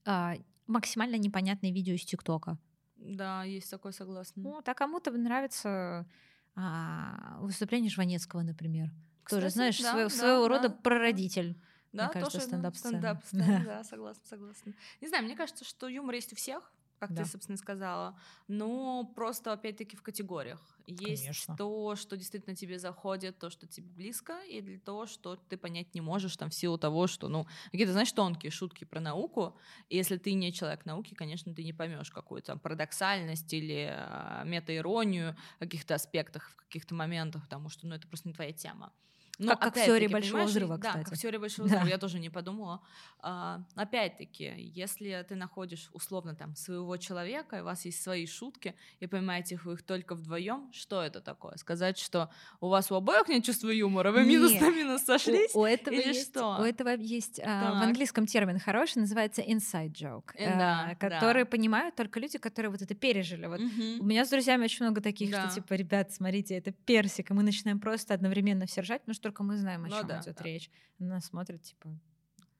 да. 0.05 0.35
а, 0.35 0.37
максимально 0.67 1.17
непонятные 1.17 1.73
видео 1.73 1.95
из 1.95 2.05
ТикТока. 2.05 2.59
Да, 2.97 3.45
есть 3.45 3.71
такое, 3.71 3.93
согласна. 3.93 4.43
Вот, 4.43 4.69
а 4.69 4.75
кому-то 4.75 5.13
нравится 5.13 6.07
а, 6.55 7.39
выступление 7.41 7.91
Жванецкого, 7.91 8.43
например. 8.43 8.91
Кстати, 9.23 9.41
Тоже, 9.41 9.53
знаешь, 9.53 9.81
да, 9.81 9.93
своего, 9.93 10.09
да, 10.11 10.15
своего 10.15 10.43
да, 10.43 10.49
рода 10.49 10.69
да. 10.69 10.75
прародитель. 10.75 11.55
Да, 11.55 11.61
мне 11.95 12.13
кажется. 12.13 12.41
Стендап, 12.41 12.77
стендап 12.77 13.19
да, 13.33 13.85
согласна, 13.85 14.23
согласна. 14.27 14.73
Не 15.01 15.09
знаю, 15.09 15.25
мне 15.25 15.37
кажется, 15.37 15.65
что 15.65 15.89
юмор 15.89 16.15
есть 16.15 16.33
у 16.33 16.37
всех, 16.37 16.73
как 16.99 17.13
да. 17.13 17.23
ты, 17.23 17.29
собственно, 17.29 17.59
сказала, 17.59 18.19
но 18.49 19.05
просто, 19.05 19.53
опять-таки, 19.53 19.97
в 19.97 20.03
категориях. 20.03 20.61
Есть 20.87 21.23
Конечно. 21.23 21.57
то, 21.57 21.97
что 21.97 22.17
действительно 22.17 22.57
тебе 22.57 22.79
заходит, 22.79 23.39
то, 23.39 23.51
что 23.51 23.67
тебе 23.67 23.89
близко, 23.89 24.43
и 24.45 24.61
для 24.61 24.79
того, 24.79 25.07
что 25.07 25.37
ты 25.37 25.57
понять 25.57 25.95
не 25.95 26.01
можешь, 26.01 26.37
там, 26.37 26.51
в 26.51 26.55
силу 26.55 26.79
того, 26.79 27.07
что, 27.07 27.29
ну, 27.29 27.47
какие-то, 27.71 27.93
знаешь, 27.93 28.13
тонкие 28.13 28.51
шутки 28.51 28.85
про 28.85 29.01
науку, 29.01 29.57
и 29.89 29.97
если 29.97 30.17
ты 30.17 30.33
не 30.35 30.53
человек 30.53 30.85
науки, 30.85 31.15
конечно, 31.15 31.55
ты 31.55 31.65
не 31.65 31.73
поймешь 31.73 32.11
какую-то 32.11 32.49
там 32.49 32.59
парадоксальность 32.59 33.53
или 33.53 33.91
э, 33.91 34.43
метаиронию 34.45 35.37
в 35.57 35.61
каких-то 35.61 35.95
аспектах, 35.95 36.51
в 36.51 36.57
каких-то 36.57 36.95
моментах, 36.95 37.43
потому 37.45 37.69
что, 37.69 37.87
ну, 37.87 37.95
это 37.95 38.07
просто 38.07 38.29
не 38.29 38.35
твоя 38.35 38.53
тема. 38.53 38.93
Ну, 39.39 39.49
как, 39.49 39.61
как 39.61 39.77
в 39.77 39.85
теории 39.85 40.07
большого 40.07 40.45
взрыва, 40.45 40.77
кстати. 40.77 40.99
Да, 40.99 41.05
как 41.05 41.15
в 41.15 41.21
теории 41.21 41.39
большого 41.39 41.67
взрыва, 41.67 41.85
да. 41.85 41.91
я 41.91 41.99
тоже 41.99 42.19
не 42.19 42.31
подумала. 42.31 42.81
А, 43.21 43.63
опять-таки, 43.75 44.55
если 44.57 45.25
ты 45.29 45.35
находишь 45.35 45.91
условно 45.93 46.35
там 46.35 46.55
своего 46.55 46.97
человека, 46.97 47.59
и 47.59 47.61
у 47.61 47.65
вас 47.65 47.85
есть 47.85 48.03
свои 48.03 48.27
шутки, 48.27 48.75
и 49.01 49.07
понимаете 49.07 49.57
их, 49.57 49.67
их 49.67 49.83
только 49.83 50.15
вдвоем, 50.15 50.71
что 50.73 51.03
это 51.03 51.21
такое? 51.21 51.57
Сказать, 51.57 51.99
что 51.99 52.31
у 52.61 52.69
вас 52.69 52.91
у 52.91 52.95
обоих 52.95 53.29
нет 53.29 53.45
чувства 53.45 53.71
юмора, 53.71 54.13
вы 54.13 54.25
минус 54.25 54.53
на 54.61 54.71
минус 54.71 55.03
сошлись? 55.03 55.55
У, 55.55 55.61
у 55.61 55.65
этого 55.65 55.95
или 55.95 56.09
есть, 56.09 56.31
что? 56.31 56.59
У 56.61 56.63
этого 56.63 56.91
есть 56.91 57.41
а, 57.43 57.81
в 57.81 57.83
английском 57.83 58.27
термин 58.27 58.59
хороший, 58.59 58.99
называется 58.99 59.43
inside 59.43 59.93
joke, 59.93 60.31
э, 60.35 60.57
да, 60.57 60.91
а, 60.91 60.95
который 60.95 61.45
да. 61.45 61.51
понимают 61.51 61.97
только 61.97 62.21
люди, 62.21 62.39
которые 62.39 62.71
вот 62.71 62.83
это 62.83 62.95
пережили. 62.95 63.47
Вот 63.47 63.61
угу. 63.61 64.01
У 64.01 64.05
меня 64.05 64.25
с 64.25 64.31
друзьями 64.31 64.65
очень 64.65 64.85
много 64.85 65.01
таких, 65.01 65.31
да. 65.31 65.47
что 65.47 65.57
типа, 65.57 65.75
ребят, 65.75 66.13
смотрите, 66.13 66.57
это 66.57 66.73
персик, 66.73 67.31
и 67.31 67.35
мы 67.35 67.43
начинаем 67.43 67.81
просто 67.81 68.15
одновременно 68.15 68.67
все 68.67 68.83
ржать, 68.83 69.01
потому 69.01 69.15
что 69.15 69.24
только 69.25 69.43
мы 69.43 69.57
знаем, 69.57 69.85
о 69.85 69.89
ну, 69.89 69.99
чем 69.99 70.07
да, 70.07 70.21
идет 70.21 70.37
да. 70.37 70.45
речь. 70.45 70.71
Она 71.01 71.21
смотрит, 71.21 71.63
типа, 71.63 71.99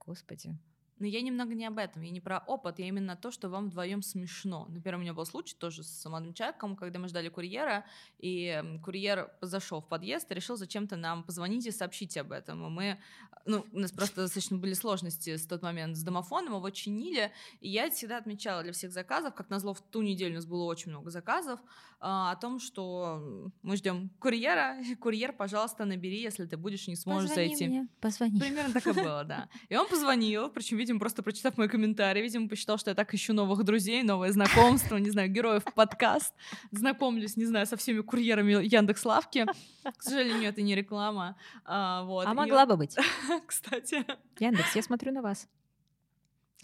господи. 0.01 0.59
Но 1.05 1.09
я 1.09 1.21
немного 1.21 1.53
не 1.53 1.67
об 1.67 1.77
этом, 1.77 2.01
я 2.01 2.11
не 2.11 2.23
про 2.23 2.39
опыт, 2.47 2.79
я 2.79 2.89
именно 2.89 3.15
то, 3.15 3.31
что 3.31 3.51
вам 3.51 3.67
вдвоем 3.67 4.01
смешно. 4.01 4.65
Например, 4.71 4.95
у 4.97 5.03
меня 5.03 5.13
был 5.13 5.27
случай 5.27 5.55
тоже 5.55 5.85
с 5.85 6.03
молодым 6.07 6.33
человеком, 6.33 6.77
когда 6.77 6.99
мы 6.99 7.09
ждали 7.09 7.29
курьера, 7.29 7.85
и 8.19 8.63
курьер 8.83 9.31
зашел 9.43 9.83
в 9.83 9.87
подъезд 9.87 10.31
и 10.31 10.35
решил 10.35 10.57
зачем-то 10.57 10.97
нам 10.97 11.23
позвонить 11.23 11.67
и 11.67 11.73
сообщить 11.73 12.17
об 12.17 12.33
этом. 12.33 12.67
И 12.67 12.71
мы, 12.71 12.99
ну, 13.45 13.67
у 13.71 13.79
нас 13.81 13.93
просто 13.93 14.23
достаточно 14.23 14.57
были 14.57 14.73
сложности 14.73 15.37
с 15.37 15.47
тот 15.47 15.61
момент 15.61 15.99
с 15.99 16.03
домофоном, 16.03 16.55
его 16.55 16.71
чинили, 16.71 17.33
и 17.61 17.69
я 17.69 17.91
всегда 17.91 18.17
отмечала 18.17 18.63
для 18.63 18.73
всех 18.73 18.91
заказов, 18.91 19.35
как 19.35 19.51
назло 19.51 19.75
в 19.75 19.83
ту 19.83 20.01
неделю 20.01 20.33
у 20.33 20.37
нас 20.37 20.47
было 20.47 20.65
очень 20.65 20.91
много 20.91 21.11
заказов, 21.11 21.61
а, 22.01 22.33
о 22.33 22.37
том, 22.37 22.61
что 22.61 23.51
мы 23.63 23.77
ждем 23.77 24.11
курьера, 24.19 24.77
курьер, 25.01 25.33
пожалуйста, 25.33 25.87
набери, 25.87 26.21
если 26.21 26.45
ты 26.45 26.59
будешь, 26.59 26.87
не 26.87 26.97
сможешь 26.97 27.31
позвони 27.31 27.49
зайти. 27.49 27.67
Мне, 27.67 27.89
позвони. 28.01 28.39
Примерно 28.39 28.75
так 28.75 28.87
и 28.87 28.93
было, 28.93 29.25
да. 29.25 29.49
И 29.71 29.77
он 29.77 29.89
позвонил, 29.89 30.51
причем, 30.51 30.77
видимо, 30.77 30.94
просто 30.99 31.23
прочитав 31.23 31.59
мой 31.59 31.69
комментарий, 31.69 32.23
видимо, 32.23 32.49
посчитал, 32.49 32.79
что 32.79 32.91
я 32.91 32.95
так 32.95 33.13
ищу 33.15 33.33
новых 33.33 33.65
друзей, 33.65 34.03
новое 34.03 34.33
знакомство, 34.33 34.97
не 34.97 35.11
знаю, 35.11 35.29
героев 35.29 35.65
подкаст, 35.75 36.35
знакомлюсь, 36.71 37.37
не 37.37 37.47
знаю, 37.47 37.67
со 37.67 37.77
всеми 37.77 38.01
курьерами 38.01 38.65
Яндекс 38.65 39.05
Лавки. 39.05 39.47
К 39.83 40.03
сожалению, 40.03 40.51
это 40.51 40.63
не 40.63 40.75
реклама. 40.75 41.37
А, 41.65 42.05
вот. 42.05 42.27
а 42.27 42.35
могла 42.35 42.67
бы 42.67 42.77
быть. 42.77 42.97
Кстати. 43.47 44.05
Яндекс, 44.39 44.77
я 44.77 44.83
смотрю 44.83 45.13
на 45.13 45.23
вас. 45.23 45.49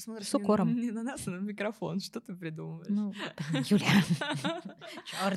Ты 0.00 0.04
смотришь 0.04 0.28
с 0.28 0.34
укором. 0.34 0.74
Не, 0.74 0.86
не 0.86 0.90
на 0.92 1.02
нас, 1.02 1.28
а 1.28 1.30
на 1.30 1.40
микрофон. 1.40 2.00
Что 2.00 2.22
ты 2.22 2.34
придумываешь? 2.34 2.88
Ну, 2.88 3.12
Юля. 3.68 3.86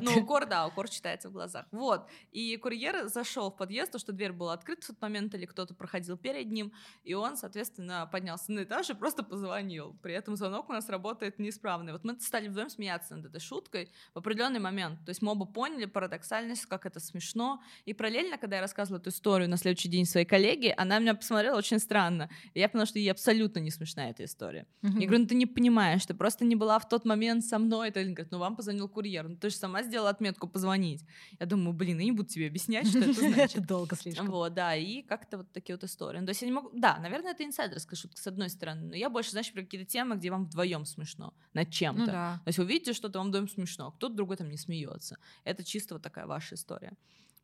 Ну, 0.00 0.18
укор, 0.18 0.46
да, 0.46 0.66
укор 0.66 0.88
читается 0.88 1.28
в 1.28 1.32
глазах. 1.32 1.66
Вот. 1.70 2.08
И 2.32 2.56
курьер 2.56 3.08
зашел 3.08 3.50
в 3.50 3.56
подъезд, 3.56 3.92
то, 3.92 3.98
что 3.98 4.12
дверь 4.12 4.32
была 4.32 4.54
открыта 4.54 4.82
в 4.82 4.86
тот 4.86 5.02
момент, 5.02 5.34
или 5.34 5.44
кто-то 5.44 5.74
проходил 5.74 6.16
перед 6.16 6.50
ним, 6.50 6.72
и 7.04 7.12
он, 7.12 7.36
соответственно, 7.36 8.08
поднялся 8.10 8.52
на 8.52 8.62
этаж 8.62 8.88
и 8.88 8.94
просто 8.94 9.22
позвонил. 9.22 9.96
При 10.02 10.14
этом 10.14 10.34
звонок 10.36 10.70
у 10.70 10.72
нас 10.72 10.88
работает 10.88 11.38
неисправный. 11.38 11.92
Вот 11.92 12.04
мы 12.04 12.18
стали 12.20 12.48
вдвоем 12.48 12.70
смеяться 12.70 13.16
над 13.16 13.26
этой 13.26 13.40
шуткой 13.40 13.90
в 14.14 14.18
определенный 14.18 14.60
момент. 14.60 15.04
То 15.04 15.10
есть 15.10 15.20
мы 15.20 15.32
оба 15.32 15.44
поняли 15.44 15.84
парадоксальность, 15.84 16.64
как 16.66 16.86
это 16.86 17.00
смешно. 17.00 17.62
И 17.84 17.92
параллельно, 17.92 18.38
когда 18.38 18.56
я 18.56 18.62
рассказывала 18.62 18.98
эту 18.98 19.10
историю 19.10 19.50
на 19.50 19.58
следующий 19.58 19.88
день 19.88 20.06
своей 20.06 20.26
коллеге, 20.26 20.72
она 20.72 20.98
меня 20.98 21.14
посмотрела 21.14 21.58
очень 21.58 21.78
странно. 21.78 22.30
И 22.54 22.60
я 22.60 22.68
поняла, 22.70 22.86
что 22.86 22.98
ей 22.98 23.10
абсолютно 23.10 23.58
не 23.58 23.70
смешная 23.70 24.10
эта 24.10 24.24
история 24.24 24.53
история. 24.54 24.66
Mm-hmm. 24.82 25.00
Я 25.00 25.06
говорю, 25.06 25.22
ну 25.22 25.26
ты 25.26 25.34
не 25.34 25.46
понимаешь, 25.46 26.06
ты 26.06 26.14
просто 26.14 26.44
не 26.44 26.56
была 26.56 26.78
в 26.78 26.88
тот 26.88 27.04
момент 27.04 27.44
со 27.44 27.58
мной. 27.58 27.88
Это 27.88 28.02
говорит, 28.04 28.30
ну 28.30 28.38
вам 28.38 28.56
позвонил 28.56 28.88
курьер. 28.88 29.28
Ну 29.28 29.36
ты 29.36 29.50
же 29.50 29.56
сама 29.56 29.82
сделала 29.82 30.10
отметку 30.10 30.48
позвонить. 30.48 31.04
Я 31.40 31.46
думаю, 31.46 31.72
блин, 31.72 31.98
я 31.98 32.04
не 32.04 32.12
буду 32.12 32.28
тебе 32.28 32.46
объяснять, 32.46 32.88
что 32.88 32.98
это 32.98 33.12
значит. 33.12 33.56
Это 33.56 33.66
долго 33.66 33.96
слишком. 33.96 34.30
Вот, 34.30 34.54
да, 34.54 34.74
и 34.76 35.02
как-то 35.02 35.38
вот 35.38 35.52
такие 35.52 35.76
вот 35.76 35.84
истории. 35.84 36.20
Ну, 36.20 36.26
то 36.26 36.30
есть 36.30 36.42
я 36.42 36.48
не 36.48 36.54
могу... 36.54 36.70
Да, 36.72 36.98
наверное, 36.98 37.32
это 37.32 37.44
инсайдерская 37.44 37.96
шутка, 37.96 38.20
с 38.20 38.26
одной 38.26 38.48
стороны, 38.48 38.88
но 38.88 38.94
я 38.94 39.10
больше, 39.10 39.30
знаешь, 39.30 39.52
про 39.52 39.62
какие-то 39.62 39.90
темы, 39.90 40.16
где 40.16 40.30
вам 40.30 40.46
вдвоем 40.46 40.84
смешно 40.84 41.34
над 41.52 41.70
чем-то. 41.70 42.00
Ну, 42.00 42.06
да. 42.06 42.40
То 42.44 42.48
есть 42.48 42.58
вы 42.58 42.66
видите 42.66 42.92
что-то, 42.92 43.18
вам 43.18 43.28
вдвоем 43.28 43.48
смешно, 43.48 43.88
а 43.88 43.92
кто-то 43.92 44.14
другой 44.14 44.36
там 44.36 44.48
не 44.50 44.56
смеется. 44.56 45.18
Это 45.44 45.64
чисто 45.64 45.94
вот 45.94 46.02
такая 46.02 46.26
ваша 46.26 46.54
история. 46.54 46.92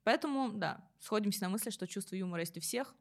Поэтому, 0.02 0.50
да, 0.52 0.82
сходимся 0.98 1.42
на 1.42 1.50
мысли, 1.50 1.70
что 1.70 1.86
чувство 1.86 2.16
юмора 2.16 2.40
есть 2.40 2.56
у 2.56 2.60
всех, 2.60 2.94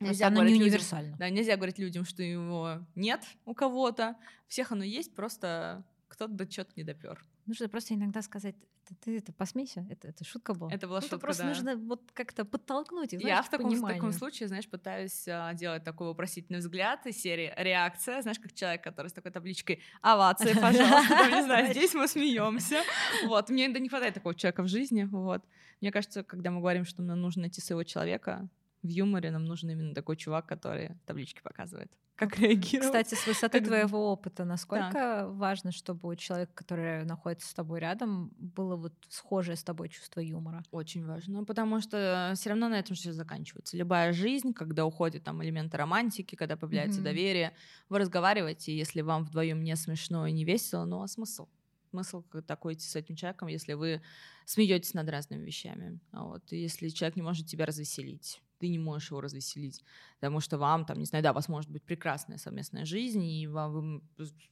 Нельзя 0.00 0.28
оно 0.28 0.44
не 0.44 0.54
универсально. 0.54 1.06
Людям, 1.06 1.18
да, 1.18 1.30
нельзя 1.30 1.56
говорить 1.56 1.78
людям, 1.78 2.04
что 2.04 2.22
его 2.22 2.86
нет 2.94 3.24
у 3.44 3.54
кого-то. 3.54 4.16
Всех 4.46 4.72
оно 4.72 4.84
есть, 4.84 5.14
просто 5.14 5.84
кто-то 6.08 6.32
до 6.32 6.50
что-то 6.50 6.72
не 6.76 6.84
допер. 6.84 7.24
Нужно 7.46 7.68
просто 7.68 7.94
иногда 7.94 8.22
сказать, 8.22 8.54
ты, 8.88 8.94
ты 8.94 9.18
это 9.18 9.32
посмейся, 9.32 9.86
это, 9.90 10.08
это 10.08 10.24
шутка 10.24 10.54
была. 10.54 10.72
Это 10.72 10.86
была 10.86 11.00
ну, 11.00 11.02
шутка, 11.02 11.18
просто 11.18 11.42
да. 11.42 11.48
нужно 11.48 11.76
вот 11.76 12.10
как-то 12.12 12.44
подтолкнуть 12.44 13.12
их, 13.12 13.22
Я 13.22 13.42
в 13.42 13.50
таком, 13.50 13.70
в 13.70 13.86
таком 13.86 14.12
случае, 14.12 14.48
знаешь, 14.48 14.68
пытаюсь 14.68 15.26
а, 15.28 15.52
делать 15.54 15.84
такой 15.84 16.08
вопросительный 16.08 16.60
взгляд 16.60 17.06
из 17.06 17.20
серии 17.20 17.52
реакция, 17.56 18.22
знаешь, 18.22 18.38
как 18.38 18.52
человек, 18.54 18.82
который 18.82 19.08
с 19.08 19.12
такой 19.12 19.30
табличкой 19.30 19.82
овации, 20.00 20.54
пожалуйста, 20.54 21.30
не 21.30 21.42
знаю, 21.42 21.66
здесь 21.72 21.94
мы 21.94 22.08
смеемся. 22.08 22.82
Вот, 23.26 23.50
мне 23.50 23.68
да 23.68 23.78
не 23.78 23.88
хватает 23.88 24.14
такого 24.14 24.34
человека 24.34 24.62
в 24.62 24.68
жизни, 24.68 25.04
вот. 25.04 25.42
Мне 25.80 25.92
кажется, 25.92 26.24
когда 26.24 26.50
мы 26.50 26.60
говорим, 26.60 26.84
что 26.84 27.02
нам 27.02 27.20
нужно 27.20 27.42
найти 27.42 27.60
своего 27.60 27.84
человека, 27.84 28.48
в 28.82 28.88
юморе 28.88 29.30
нам 29.30 29.44
нужен 29.44 29.70
именно 29.70 29.94
такой 29.94 30.16
чувак, 30.16 30.46
который 30.46 30.96
таблички 31.06 31.40
показывает. 31.42 31.90
Как 32.18 32.36
реагировать? 32.36 32.88
Кстати, 32.88 33.14
с 33.14 33.26
высоты 33.28 33.60
твоего 33.60 34.10
опыта, 34.10 34.44
насколько 34.44 34.90
так. 34.92 35.30
важно, 35.30 35.70
чтобы 35.70 36.08
у 36.08 36.16
человека, 36.16 36.50
который 36.52 37.04
находится 37.04 37.48
с 37.48 37.54
тобой 37.54 37.78
рядом, 37.78 38.32
было 38.38 38.74
вот 38.74 38.92
схожее 39.08 39.54
с 39.54 39.62
тобой 39.62 39.88
чувство 39.88 40.18
юмора? 40.18 40.64
Очень 40.72 41.06
важно, 41.06 41.44
потому 41.44 41.80
что 41.80 42.32
все 42.34 42.48
равно 42.50 42.68
на 42.68 42.80
этом 42.80 42.96
все 42.96 43.12
заканчивается. 43.12 43.76
Любая 43.76 44.12
жизнь, 44.12 44.52
когда 44.52 44.84
уходят 44.84 45.22
там 45.22 45.44
элементы 45.44 45.76
романтики, 45.76 46.34
когда 46.34 46.56
появляется 46.56 47.00
mm-hmm. 47.00 47.04
доверие, 47.04 47.52
вы 47.88 48.00
разговариваете, 48.00 48.76
если 48.76 49.00
вам 49.00 49.24
вдвоем 49.24 49.62
не 49.62 49.76
смешно 49.76 50.26
и 50.26 50.32
не 50.32 50.44
весело, 50.44 50.84
ну 50.86 51.02
а 51.02 51.06
смысл? 51.06 51.46
смысл 51.90 52.22
такой 52.46 52.74
идти 52.74 52.86
с 52.86 52.96
этим 52.96 53.16
человеком, 53.16 53.48
если 53.48 53.72
вы 53.72 54.02
смеетесь 54.44 54.92
над 54.92 55.08
разными 55.08 55.44
вещами. 55.44 56.00
Вот. 56.12 56.52
если 56.52 56.88
человек 56.88 57.16
не 57.16 57.22
может 57.22 57.46
тебя 57.46 57.64
развеселить 57.64 58.42
ты 58.58 58.68
не 58.68 58.78
можешь 58.78 59.10
его 59.10 59.20
развеселить, 59.20 59.82
потому 60.20 60.40
что 60.40 60.58
вам, 60.58 60.84
там, 60.84 60.98
не 60.98 61.04
знаю, 61.04 61.22
да, 61.22 61.30
у 61.30 61.34
вас 61.34 61.48
может 61.48 61.70
быть 61.70 61.82
прекрасная 61.82 62.38
совместная 62.38 62.84
жизнь, 62.84 63.24
и 63.24 63.46
вам 63.46 64.02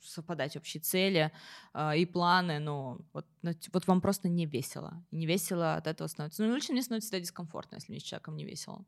совпадать 0.03 0.57
общие 0.57 0.81
цели 0.81 1.33
э, 1.75 1.99
и 1.99 2.07
планы, 2.07 2.59
но 2.59 2.99
вот, 3.13 3.27
вот 3.73 3.87
вам 3.87 4.01
просто 4.01 4.29
не 4.29 4.47
весело. 4.47 5.05
не 5.11 5.27
весело 5.27 5.75
от 5.75 5.87
этого 5.87 6.09
становится. 6.09 6.45
Ну, 6.45 6.55
лично 6.55 6.73
мне 6.73 6.83
становится 6.83 7.09
всегда 7.09 7.21
дискомфортно, 7.21 7.77
если 7.77 7.93
мне 7.93 8.01
с 8.01 8.05
человеком 8.05 8.37
не 8.37 8.45
весело. 8.45 8.85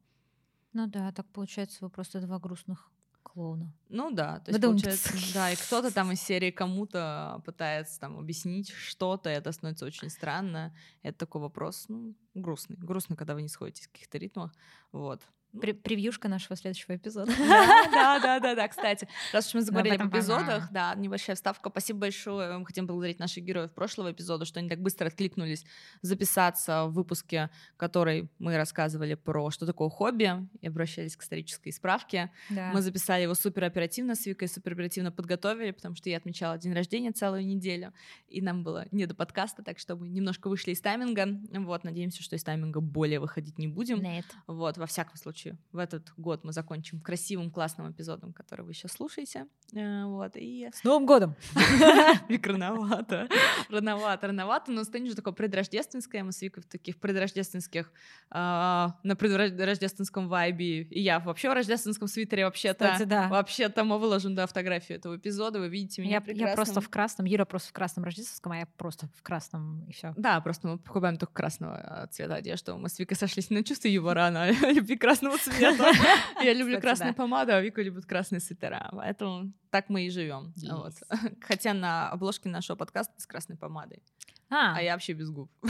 Ну 0.73 0.87
да, 0.87 1.13
так 1.13 1.27
получается, 1.33 1.79
вы 1.81 1.91
просто 1.91 2.21
два 2.21 2.39
грустных 2.39 2.91
клоуна. 3.39 3.73
Ну 3.89 4.11
да, 4.11 4.41
то 4.41 4.51
есть 4.51 4.61
получается, 4.61 5.13
да, 5.33 5.53
и 5.53 5.57
кто-то 5.57 5.95
там 5.95 6.11
из 6.11 6.21
серии 6.21 6.51
кому-то 6.51 7.41
пытается 7.47 8.01
там 8.01 8.19
объяснить 8.19 8.71
что-то, 8.71 9.31
и 9.31 9.35
это 9.35 9.53
становится 9.53 9.87
очень 9.87 10.11
странно. 10.11 10.75
Это 11.03 11.19
такой 11.19 11.41
вопрос, 11.41 11.85
ну, 11.89 12.17
грустный. 12.35 12.77
Грустно, 12.77 13.15
когда 13.15 13.35
вы 13.35 13.43
не 13.43 13.49
сходитесь 13.49 13.87
в 13.87 13.93
каких-то 13.93 14.19
ритмах, 14.19 14.53
вот. 14.91 15.23
При 15.59 15.73
превьюшка 15.73 16.29
нашего 16.29 16.57
следующего 16.57 16.95
эпизода. 16.97 17.33
Да, 17.39 18.21
да, 18.21 18.39
да, 18.39 18.55
да, 18.55 18.69
кстати. 18.69 19.09
Раз 19.33 19.49
уж 19.49 19.55
мы 19.55 19.61
заговорили 19.63 19.97
об 19.97 20.11
эпизодах, 20.11 20.71
да, 20.71 20.95
небольшая 20.95 21.37
вставка. 21.37 21.71
Спасибо 21.71 22.01
большое. 22.01 22.59
Мы 22.59 22.67
хотим 22.67 22.87
благодарить 22.87 23.19
наших 23.19 23.45
героев 23.45 23.73
прошлого 23.73 24.13
эпизода, 24.13 24.45
что 24.45 24.61
они 24.61 24.69
так 24.69 24.81
быстро 24.81 25.07
откликнулись 25.07 25.65
записаться 26.03 26.85
в 26.85 26.93
выпуске, 26.93 27.49
который 27.79 28.29
мы 28.39 28.59
рассказывали 28.59 29.15
про 29.15 29.51
что 29.51 29.65
такое 29.65 29.89
хобби, 29.89 30.47
и 30.61 30.67
обращались 30.67 31.17
к 31.17 31.23
исторической 31.23 31.71
справке. 31.71 32.31
Мы 32.51 32.83
записали 32.83 33.23
его 33.23 33.35
супер 33.35 33.65
оперативно 33.65 34.17
с 34.17 34.27
Викой, 34.27 34.49
супер 34.49 34.73
оперативно 34.73 35.11
подготовили, 35.11 35.71
потому 35.71 35.95
что 35.95 36.11
я 36.11 36.19
отмечала 36.19 36.59
день 36.59 36.75
рождения 36.75 37.11
целую 37.11 37.47
неделю, 37.47 37.95
и 38.29 38.43
нам 38.43 38.63
было 38.63 38.87
не 38.91 39.07
до 39.07 39.15
подкаста, 39.15 39.63
так 39.63 39.79
что 39.79 39.97
мы 39.97 40.09
немножко 40.09 40.49
вышли 40.49 40.73
из 40.73 40.81
тайминга. 40.83 41.27
Вот, 41.61 41.85
надеемся, 41.85 42.23
что 42.23 42.37
из 42.37 42.45
тайминга 42.45 42.81
более 42.81 43.19
выходить 43.19 43.57
не 43.57 43.67
будем. 43.67 44.03
Нет. 44.03 44.27
Вот, 44.47 44.77
во 44.77 44.87
всяком 44.87 45.17
случае 45.17 45.38
случае 45.39 45.59
в 45.73 45.79
этот 45.79 46.13
год 46.17 46.45
мы 46.45 46.53
закончим 46.53 47.01
красивым, 47.01 47.51
классным 47.51 47.91
эпизодом, 47.91 48.33
который 48.33 48.65
вы 48.65 48.75
сейчас 48.75 48.93
слушаете. 48.93 49.47
Э, 49.75 50.05
вот, 50.05 50.33
и... 50.35 50.69
С 50.73 50.85
Новым 50.85 51.07
годом! 51.07 51.35
Вик, 52.29 52.47
рановато. 52.47 53.29
Рановато, 53.71 54.27
рановато, 54.27 54.73
но 54.73 54.85
станет 54.85 55.11
же 55.11 55.17
такое 55.17 55.33
предрождественское. 55.35 56.25
Мы 56.25 56.33
с 56.33 56.43
Викой 56.43 56.63
в 56.63 56.67
таких 56.67 56.99
предрождественских, 56.99 57.93
а, 58.31 58.97
на 59.03 59.15
предрождественском 59.17 60.29
вайбе. 60.29 60.83
И 60.83 61.01
я 61.01 61.21
вообще 61.21 61.51
в 61.51 61.53
рождественском 61.53 62.09
свитере 62.09 62.45
вообще-то. 62.45 62.99
да. 63.07 63.29
Вообще-то 63.29 63.85
мы 63.85 63.99
выложим, 63.99 64.35
да, 64.35 64.47
фотографию 64.47 64.99
этого 64.99 65.17
эпизода. 65.17 65.61
Вы 65.61 65.69
видите 65.69 66.03
меня 66.03 66.23
я, 66.27 66.49
Я 66.49 66.55
просто 66.55 66.81
в 66.81 66.89
красном, 66.89 67.27
Юра 67.27 67.45
просто 67.45 67.69
в 67.69 67.73
красном 67.73 68.05
рождественском, 68.05 68.53
а 68.53 68.59
я 68.59 68.67
просто 68.77 69.09
в 69.17 69.23
красном, 69.23 69.85
и 69.89 69.93
все. 69.93 70.15
Да, 70.17 70.41
просто 70.41 70.69
мы 70.69 70.79
покупаем 70.79 71.17
только 71.17 71.33
красного 71.33 72.09
цвета 72.11 72.37
одежду. 72.37 72.77
Мы 72.79 72.89
с 72.89 72.99
Викой 72.99 73.17
сошлись 73.17 73.51
на 73.51 73.63
чувстве 73.63 73.93
юмора, 73.93 74.31
на 74.31 74.51
любви 74.51 74.97
красного 74.99 75.28
цвета. 75.37 75.93
Я 76.43 76.53
люблю 76.55 76.81
красную 76.81 77.15
помаду, 77.15 77.53
а 77.53 77.61
Вика 77.61 77.83
любит 77.83 78.07
красные 78.07 78.41
свитера. 78.41 78.89
Поэтому 78.93 79.53
так 79.71 79.89
мы 79.89 80.07
и 80.07 80.11
живем. 80.11 80.55
Хотя 81.41 81.75
на 81.75 82.09
обложке 82.11 82.49
нашего 82.49 82.77
подкаста 82.77 83.13
с 83.21 83.27
красной 83.27 83.57
помадой. 83.57 84.03
А, 84.51 84.77
а 84.77 84.83
я 84.83 84.93
вообще 84.93 85.13
без 85.13 85.31
губ. 85.31 85.51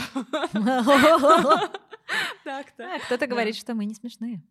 Так-то. 2.43 2.95
А, 2.95 2.99
кто-то 2.99 3.27
говорит, 3.27 3.55
что 3.55 3.75
мы 3.75 3.85
не 3.85 3.93
смешные. 3.93 4.41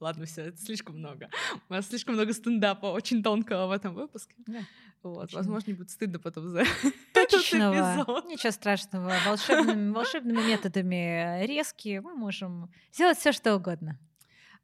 Ладно, 0.00 0.26
все, 0.26 0.42
это 0.46 0.58
слишком 0.58 0.98
много. 0.98 1.30
У 1.68 1.72
нас 1.72 1.86
слишком 1.86 2.14
много 2.14 2.32
стендапа 2.32 2.86
очень 2.86 3.22
тонкого 3.22 3.68
в 3.68 3.70
этом 3.70 3.94
выпуске. 3.94 4.34
Вот, 5.02 5.32
возможно, 5.32 5.70
не 5.70 5.74
будет 5.74 5.90
стыдно 5.90 6.18
потом 6.18 6.48
за 6.48 6.64
Точечного. 7.14 8.22
Ничего 8.28 8.52
страшного. 8.52 9.12
Волшебными, 9.26 9.90
волшебными 9.94 10.42
методами 10.46 11.44
резкие 11.44 12.00
мы 12.00 12.14
можем 12.14 12.70
сделать 12.92 13.18
все, 13.18 13.32
что 13.32 13.56
угодно. 13.56 13.98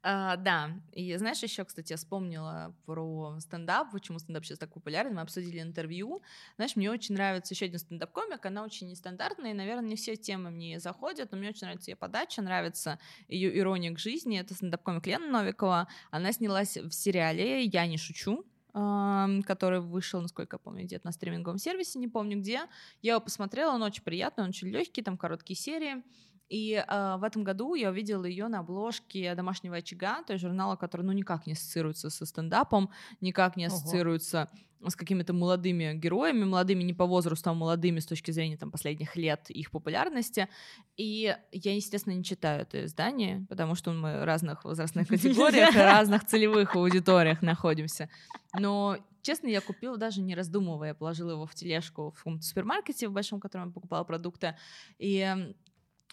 А, 0.01 0.37
да, 0.37 0.71
и 0.93 1.13
знаешь, 1.17 1.43
еще, 1.43 1.65
кстати, 1.65 1.91
я 1.91 1.97
вспомнила 1.97 2.73
про 2.85 3.37
стендап, 3.41 3.91
почему 3.91 4.17
стендап 4.19 4.45
сейчас 4.45 4.57
так 4.57 4.73
популярен, 4.73 5.13
мы 5.13 5.21
обсудили 5.21 5.61
интервью. 5.61 6.21
Знаешь, 6.55 6.77
мне 6.77 6.89
очень 6.89 7.15
нравится 7.15 7.53
еще 7.53 7.65
один 7.65 7.79
стендап-комик, 7.79 8.45
она 8.45 8.63
очень 8.63 8.87
нестандартная, 8.87 9.51
и, 9.51 9.53
наверное, 9.53 9.89
не 9.89 9.97
все 9.97 10.15
темы 10.15 10.51
мне 10.51 10.79
заходят, 10.79 11.33
но 11.33 11.37
мне 11.37 11.49
очень 11.49 11.63
нравится 11.67 11.91
ее 11.91 11.97
подача, 11.97 12.41
нравится 12.41 12.97
ее 13.27 13.57
ирония 13.57 13.93
к 13.93 13.99
жизни. 13.99 14.39
Это 14.39 14.53
стендап-комик 14.53 15.05
Лена 15.05 15.27
Новикова. 15.27 15.89
Она 16.11 16.31
снялась 16.31 16.77
в 16.77 16.91
сериале 16.91 17.65
«Я 17.65 17.85
не 17.85 17.97
шучу», 17.97 18.45
который 18.71 19.79
вышел, 19.79 20.21
насколько 20.21 20.55
я 20.55 20.59
помню, 20.59 20.85
где-то 20.85 21.05
на 21.05 21.11
стриминговом 21.11 21.57
сервисе, 21.57 21.99
не 21.99 22.07
помню 22.07 22.37
где. 22.39 22.61
Я 23.01 23.13
его 23.13 23.21
посмотрела, 23.21 23.73
он 23.73 23.83
очень 23.83 24.03
приятный, 24.03 24.43
он 24.43 24.49
очень 24.49 24.69
легкий, 24.69 25.01
там 25.01 25.17
короткие 25.17 25.57
серии. 25.57 26.03
И 26.49 26.73
э, 26.73 27.15
в 27.17 27.23
этом 27.23 27.43
году 27.43 27.75
я 27.75 27.89
увидела 27.89 28.25
ее 28.25 28.47
на 28.47 28.59
обложке 28.59 29.35
домашнего 29.35 29.77
очага, 29.77 30.23
то 30.23 30.33
есть 30.33 30.43
журнала, 30.43 30.75
который 30.75 31.03
ну 31.03 31.11
никак 31.11 31.45
не 31.45 31.53
ассоциируется 31.53 32.09
со 32.09 32.25
стендапом, 32.25 32.89
никак 33.21 33.55
не 33.55 33.65
ассоциируется 33.65 34.49
Ого. 34.81 34.89
с 34.89 34.95
какими-то 34.95 35.31
молодыми 35.33 35.93
героями, 35.93 36.45
молодыми 36.45 36.81
не 36.81 36.93
по 36.93 37.05
возрасту, 37.05 37.51
а 37.51 37.53
молодыми 37.53 37.99
с 37.99 38.07
точки 38.07 38.31
зрения 38.31 38.57
там 38.57 38.71
последних 38.71 39.15
лет 39.15 39.51
их 39.51 39.69
популярности. 39.69 40.49
И 40.97 41.35
я, 41.51 41.75
естественно, 41.75 42.13
не 42.13 42.23
читаю 42.23 42.63
это 42.63 42.83
издание, 42.85 43.45
потому 43.47 43.75
что 43.75 43.91
мы 43.91 44.21
в 44.21 44.23
разных 44.25 44.65
возрастных 44.65 45.07
категориях, 45.09 45.75
разных 45.75 46.25
целевых 46.25 46.75
аудиториях 46.75 47.43
находимся. 47.43 48.09
Но 48.57 48.97
честно, 49.21 49.47
я 49.47 49.61
купила 49.61 49.97
даже 49.97 50.21
не 50.21 50.33
раздумывая, 50.33 50.89
я 50.89 50.93
положила 50.95 51.31
его 51.31 51.45
в 51.45 51.53
тележку 51.53 52.15
в 52.23 52.41
супермаркете 52.41 53.07
в 53.07 53.11
большом, 53.11 53.37
в 53.37 53.41
котором 53.43 53.67
я 53.67 53.71
покупала 53.71 54.03
продукты. 54.03 54.55
И 54.97 55.53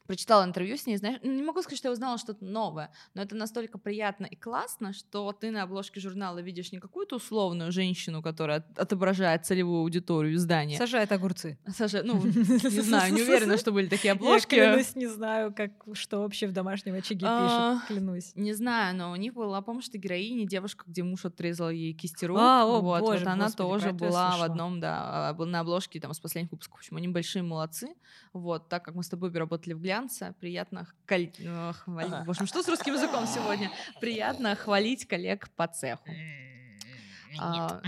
прочитала 0.06 0.44
интервью 0.44 0.76
с 0.76 0.86
ней, 0.86 0.96
знаешь, 0.96 1.20
не 1.22 1.42
могу 1.42 1.62
сказать, 1.62 1.78
что 1.78 1.88
я 1.88 1.92
узнала 1.92 2.18
что-то 2.18 2.44
новое, 2.44 2.90
но 3.14 3.22
это 3.22 3.34
настолько 3.34 3.78
приятно 3.78 4.26
и 4.26 4.36
классно, 4.36 4.92
что 4.92 5.32
ты 5.32 5.50
на 5.50 5.62
обложке 5.62 6.00
журнала 6.00 6.38
видишь 6.38 6.72
не 6.72 6.78
какую-то 6.78 7.16
условную 7.16 7.72
женщину, 7.72 8.22
которая 8.22 8.64
отображает 8.76 9.44
целевую 9.46 9.80
аудиторию 9.80 10.34
издания. 10.34 10.78
Сажает 10.78 11.12
огурцы. 11.12 11.58
Сажает, 11.66 12.06
ну, 12.06 12.24
не 12.24 12.80
знаю, 12.80 13.12
не 13.12 13.22
уверена, 13.22 13.58
что 13.58 13.72
были 13.72 13.88
такие 13.88 14.12
обложки. 14.12 14.54
Я 14.54 14.72
клянусь, 14.72 14.96
не 14.96 15.06
знаю, 15.06 15.52
как, 15.54 15.72
что 15.94 16.20
вообще 16.20 16.46
в 16.46 16.52
домашнем 16.52 16.94
очаге 16.94 17.26
а, 17.28 17.74
пишут, 17.74 17.88
клянусь. 17.88 18.32
Не 18.34 18.52
знаю, 18.52 18.96
но 18.96 19.12
у 19.12 19.16
них 19.16 19.34
была, 19.34 19.60
помню, 19.60 19.82
что 19.82 19.98
героиня, 19.98 20.46
девушка, 20.46 20.84
где 20.86 21.02
муж 21.02 21.24
отрезал 21.24 21.70
ей 21.70 21.92
кисти 21.92 22.24
рук. 22.24 22.38
А, 22.40 22.64
о, 22.64 22.80
вот, 22.80 23.00
боже, 23.00 23.24
вот 23.24 23.28
она 23.28 23.50
тоже 23.50 23.92
была 23.92 24.36
в 24.36 24.42
одном, 24.42 24.80
да, 24.80 25.30
а, 25.30 25.44
на 25.44 25.60
обложке 25.60 26.00
там 26.00 26.12
с 26.12 26.20
последних 26.20 26.52
выпусков. 26.52 26.78
В 26.78 26.80
общем, 26.80 26.96
они 26.96 27.08
большие 27.08 27.42
молодцы. 27.42 27.94
Вот, 28.32 28.68
так 28.68 28.84
как 28.84 28.94
мы 28.94 29.02
с 29.02 29.08
тобой 29.08 29.32
работали 29.32 29.74
в 29.74 29.80
глянце, 29.96 30.35
приятно 30.40 30.87
коль... 31.06 31.30
Э, 31.38 31.72
хвалить. 31.72 32.26
Боже, 32.26 32.46
что 32.46 32.62
с 32.62 32.68
русским 32.68 32.94
языком 32.94 33.26
сегодня? 33.26 33.70
Приятно 34.00 34.54
хвалить 34.54 35.06
коллег 35.06 35.48
по 35.56 35.66
цеху. 35.66 36.09
Нет. 37.30 37.40
А, 37.40 37.82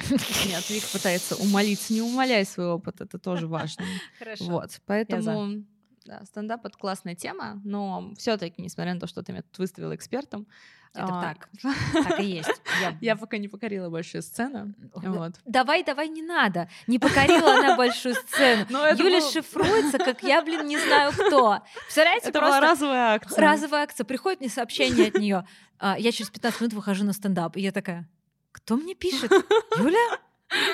нет, 0.47 0.69
Вик 0.69 0.85
пытается 0.93 1.35
умолить. 1.37 1.89
Не 1.89 2.03
умоляй 2.03 2.45
свой 2.45 2.67
опыт, 2.67 3.01
это 3.01 3.19
тоже 3.19 3.47
важно. 3.47 3.85
Хорошо. 4.19 4.45
Вот, 4.45 4.79
поэтому 4.85 5.65
да, 6.09 6.25
стендап 6.25 6.65
это 6.65 6.77
классная 6.77 7.15
тема, 7.15 7.61
но 7.65 8.13
все-таки, 8.17 8.63
несмотря 8.63 8.95
на 8.95 9.01
то, 9.01 9.07
что 9.07 9.23
ты 9.23 9.33
меня 9.33 9.43
тут 9.43 9.59
выставила 9.59 9.95
экспертом, 9.95 10.47
это 10.95 11.07
а, 11.07 11.23
так. 11.23 11.49
Так 11.93 12.21
и 12.21 12.25
есть. 12.25 12.63
Я... 12.81 12.97
я 13.01 13.17
пока 13.17 13.37
не 13.37 13.49
покорила 13.49 13.91
большую 13.91 14.23
сцену. 14.23 14.75
Вот. 14.95 15.35
Давай, 15.45 15.85
давай, 15.85 16.09
не 16.09 16.23
надо. 16.23 16.69
Не 16.87 16.99
покорила 16.99 17.59
она 17.59 17.77
большую 17.77 18.15
сцену. 18.15 18.65
Юля 18.97 19.21
был... 19.21 19.31
шифруется, 19.31 19.99
как 19.99 20.23
я, 20.23 20.43
блин, 20.43 20.67
не 20.67 20.79
знаю 20.79 21.13
кто. 21.13 21.63
Представляете, 21.85 22.31
это 22.31 22.39
просто... 22.39 22.61
была 22.61 22.71
разовая 22.73 23.15
акция. 23.15 23.41
Разовая 23.43 23.83
акция. 23.85 24.05
Приходит 24.05 24.41
мне 24.41 24.49
сообщение 24.49 25.09
от 25.09 25.15
нее. 25.19 25.47
А, 25.79 25.99
я 25.99 26.11
через 26.11 26.31
15 26.31 26.61
минут 26.63 26.73
выхожу 26.73 27.05
на 27.05 27.13
стендап. 27.13 27.57
И 27.57 27.61
я 27.61 27.71
такая, 27.71 28.09
кто 28.53 28.77
мне 28.77 28.95
пишет? 28.95 29.31
Юля? 29.79 30.19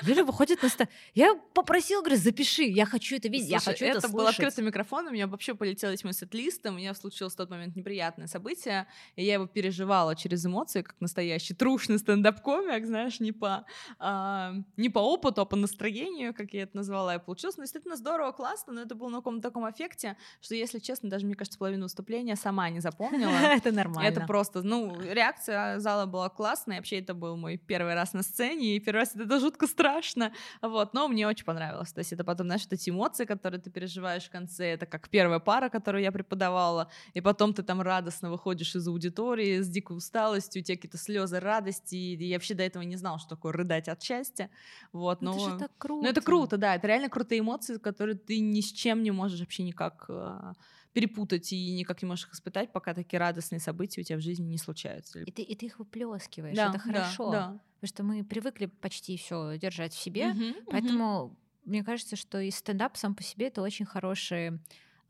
Юля 0.02 0.24
выходит 0.24 0.62
на 0.62 0.68
ста... 0.68 0.88
Я 1.14 1.34
попросила, 1.52 2.00
говорю, 2.00 2.16
запиши, 2.16 2.64
я 2.64 2.86
хочу 2.86 3.16
это 3.16 3.28
видеть, 3.28 3.48
Слушай, 3.48 3.66
я 3.66 3.72
хочу 3.72 3.84
это, 3.84 3.98
это 3.98 4.08
был 4.08 4.26
открытый 4.26 4.64
микрофон, 4.64 5.06
у 5.06 5.10
меня 5.10 5.26
вообще 5.26 5.54
полетел 5.54 5.90
мой 6.04 6.12
сет-лист, 6.12 6.64
у 6.66 6.72
меня 6.72 6.94
случилось 6.94 7.34
в 7.34 7.36
тот 7.36 7.50
момент 7.50 7.76
неприятное 7.76 8.26
событие, 8.26 8.86
и 9.16 9.24
я 9.24 9.34
его 9.34 9.46
переживала 9.46 10.14
через 10.14 10.44
эмоции, 10.46 10.82
как 10.82 11.00
настоящий 11.00 11.54
трушный 11.54 11.98
стендап-комик, 11.98 12.86
знаешь, 12.86 13.20
не 13.20 13.32
по, 13.32 13.64
а, 13.98 14.54
не 14.76 14.88
по 14.90 14.98
опыту, 14.98 15.42
а 15.42 15.44
по 15.44 15.56
настроению, 15.56 16.34
как 16.34 16.52
я 16.52 16.62
это 16.62 16.76
назвала, 16.76 17.16
и 17.16 17.18
получилось. 17.18 17.56
Но 17.56 17.64
действительно 17.64 17.96
здорово, 17.96 18.32
классно, 18.32 18.74
но 18.74 18.82
это 18.82 18.94
было 18.94 19.08
на 19.08 19.18
каком-то 19.18 19.42
таком 19.48 19.68
эффекте, 19.70 20.16
что, 20.40 20.54
если 20.54 20.78
честно, 20.78 21.10
даже, 21.10 21.26
мне 21.26 21.34
кажется, 21.34 21.58
половину 21.58 21.84
выступления 21.84 22.36
сама 22.36 22.70
не 22.70 22.80
запомнила. 22.80 23.30
Это 23.54 23.72
нормально. 23.72 24.08
Это 24.08 24.26
просто, 24.26 24.62
ну, 24.62 24.94
реакция 25.00 25.78
зала 25.78 26.06
была 26.06 26.28
классная, 26.28 26.76
вообще 26.76 26.98
это 26.98 27.14
был 27.14 27.36
мой 27.36 27.56
первый 27.56 27.94
раз 27.94 28.12
на 28.12 28.22
сцене, 28.22 28.76
и 28.76 28.80
первый 28.80 29.00
раз 29.00 29.14
это 29.14 29.40
жутко 29.40 29.63
жутко 29.64 29.66
страшно, 29.66 30.32
вот, 30.62 30.94
но 30.94 31.08
мне 31.08 31.26
очень 31.26 31.44
понравилось, 31.44 31.92
то 31.92 32.00
есть 32.00 32.12
это 32.12 32.24
потом, 32.24 32.46
знаешь, 32.46 32.66
эти 32.70 32.90
эмоции, 32.90 33.24
которые 33.24 33.60
ты 33.60 33.70
переживаешь 33.70 34.24
в 34.24 34.30
конце, 34.30 34.66
это 34.66 34.86
как 34.86 35.08
первая 35.08 35.38
пара, 35.38 35.68
которую 35.68 36.02
я 36.02 36.12
преподавала, 36.12 36.90
и 37.14 37.20
потом 37.20 37.52
ты 37.52 37.62
там 37.62 37.80
радостно 37.80 38.30
выходишь 38.30 38.74
из 38.76 38.86
аудитории 38.88 39.60
с 39.60 39.68
дикой 39.68 39.96
усталостью, 39.96 40.62
у 40.62 40.64
тебя 40.64 40.76
какие-то 40.76 40.98
слезы 40.98 41.40
радости, 41.40 41.94
и 41.94 42.24
я 42.24 42.36
вообще 42.36 42.54
до 42.54 42.62
этого 42.62 42.82
не 42.82 42.96
знал, 42.96 43.18
что 43.18 43.30
такое 43.30 43.52
рыдать 43.52 43.88
от 43.88 44.02
счастья, 44.02 44.50
вот, 44.92 45.22
но... 45.22 45.32
Это 45.32 45.50
же 45.50 45.58
так 45.58 45.70
круто. 45.78 46.04
Ну, 46.04 46.10
это 46.10 46.20
круто, 46.20 46.56
да, 46.56 46.74
это 46.74 46.86
реально 46.86 47.08
крутые 47.08 47.40
эмоции, 47.40 47.78
которые 47.78 48.16
ты 48.16 48.40
ни 48.40 48.60
с 48.60 48.72
чем 48.72 49.02
не 49.02 49.10
можешь 49.10 49.40
вообще 49.40 49.62
никак 49.62 50.06
а, 50.08 50.52
перепутать 50.94 51.52
и 51.52 51.74
никак 51.74 52.00
не 52.00 52.08
можешь 52.08 52.26
их 52.26 52.34
испытать, 52.34 52.72
пока 52.72 52.94
такие 52.94 53.18
радостные 53.18 53.58
события 53.58 54.00
у 54.00 54.04
тебя 54.04 54.16
в 54.16 54.22
жизни 54.22 54.46
не 54.46 54.58
случаются. 54.58 55.20
И 55.20 55.30
ты, 55.30 55.42
и 55.42 55.54
ты 55.54 55.66
их 55.66 55.78
выплескиваешь, 55.78 56.56
да, 56.56 56.70
это 56.70 56.78
хорошо. 56.78 57.30
Да, 57.30 57.48
да. 57.48 57.60
Потому 57.80 57.88
что 57.88 58.02
мы 58.04 58.24
привыкли 58.24 58.66
почти 58.66 59.16
все 59.18 59.58
держать 59.58 59.92
в 59.92 59.98
себе, 59.98 60.28
угу, 60.30 60.70
поэтому 60.70 61.24
угу. 61.24 61.36
мне 61.64 61.82
кажется, 61.82 62.16
что 62.16 62.40
и 62.40 62.50
стендап 62.50 62.96
сам 62.96 63.14
по 63.14 63.24
себе 63.24 63.48
это 63.48 63.60
очень 63.60 63.84
хороший 63.84 64.60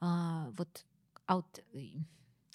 а, 0.00 0.50
вот 0.56 0.86
аут. 1.26 1.46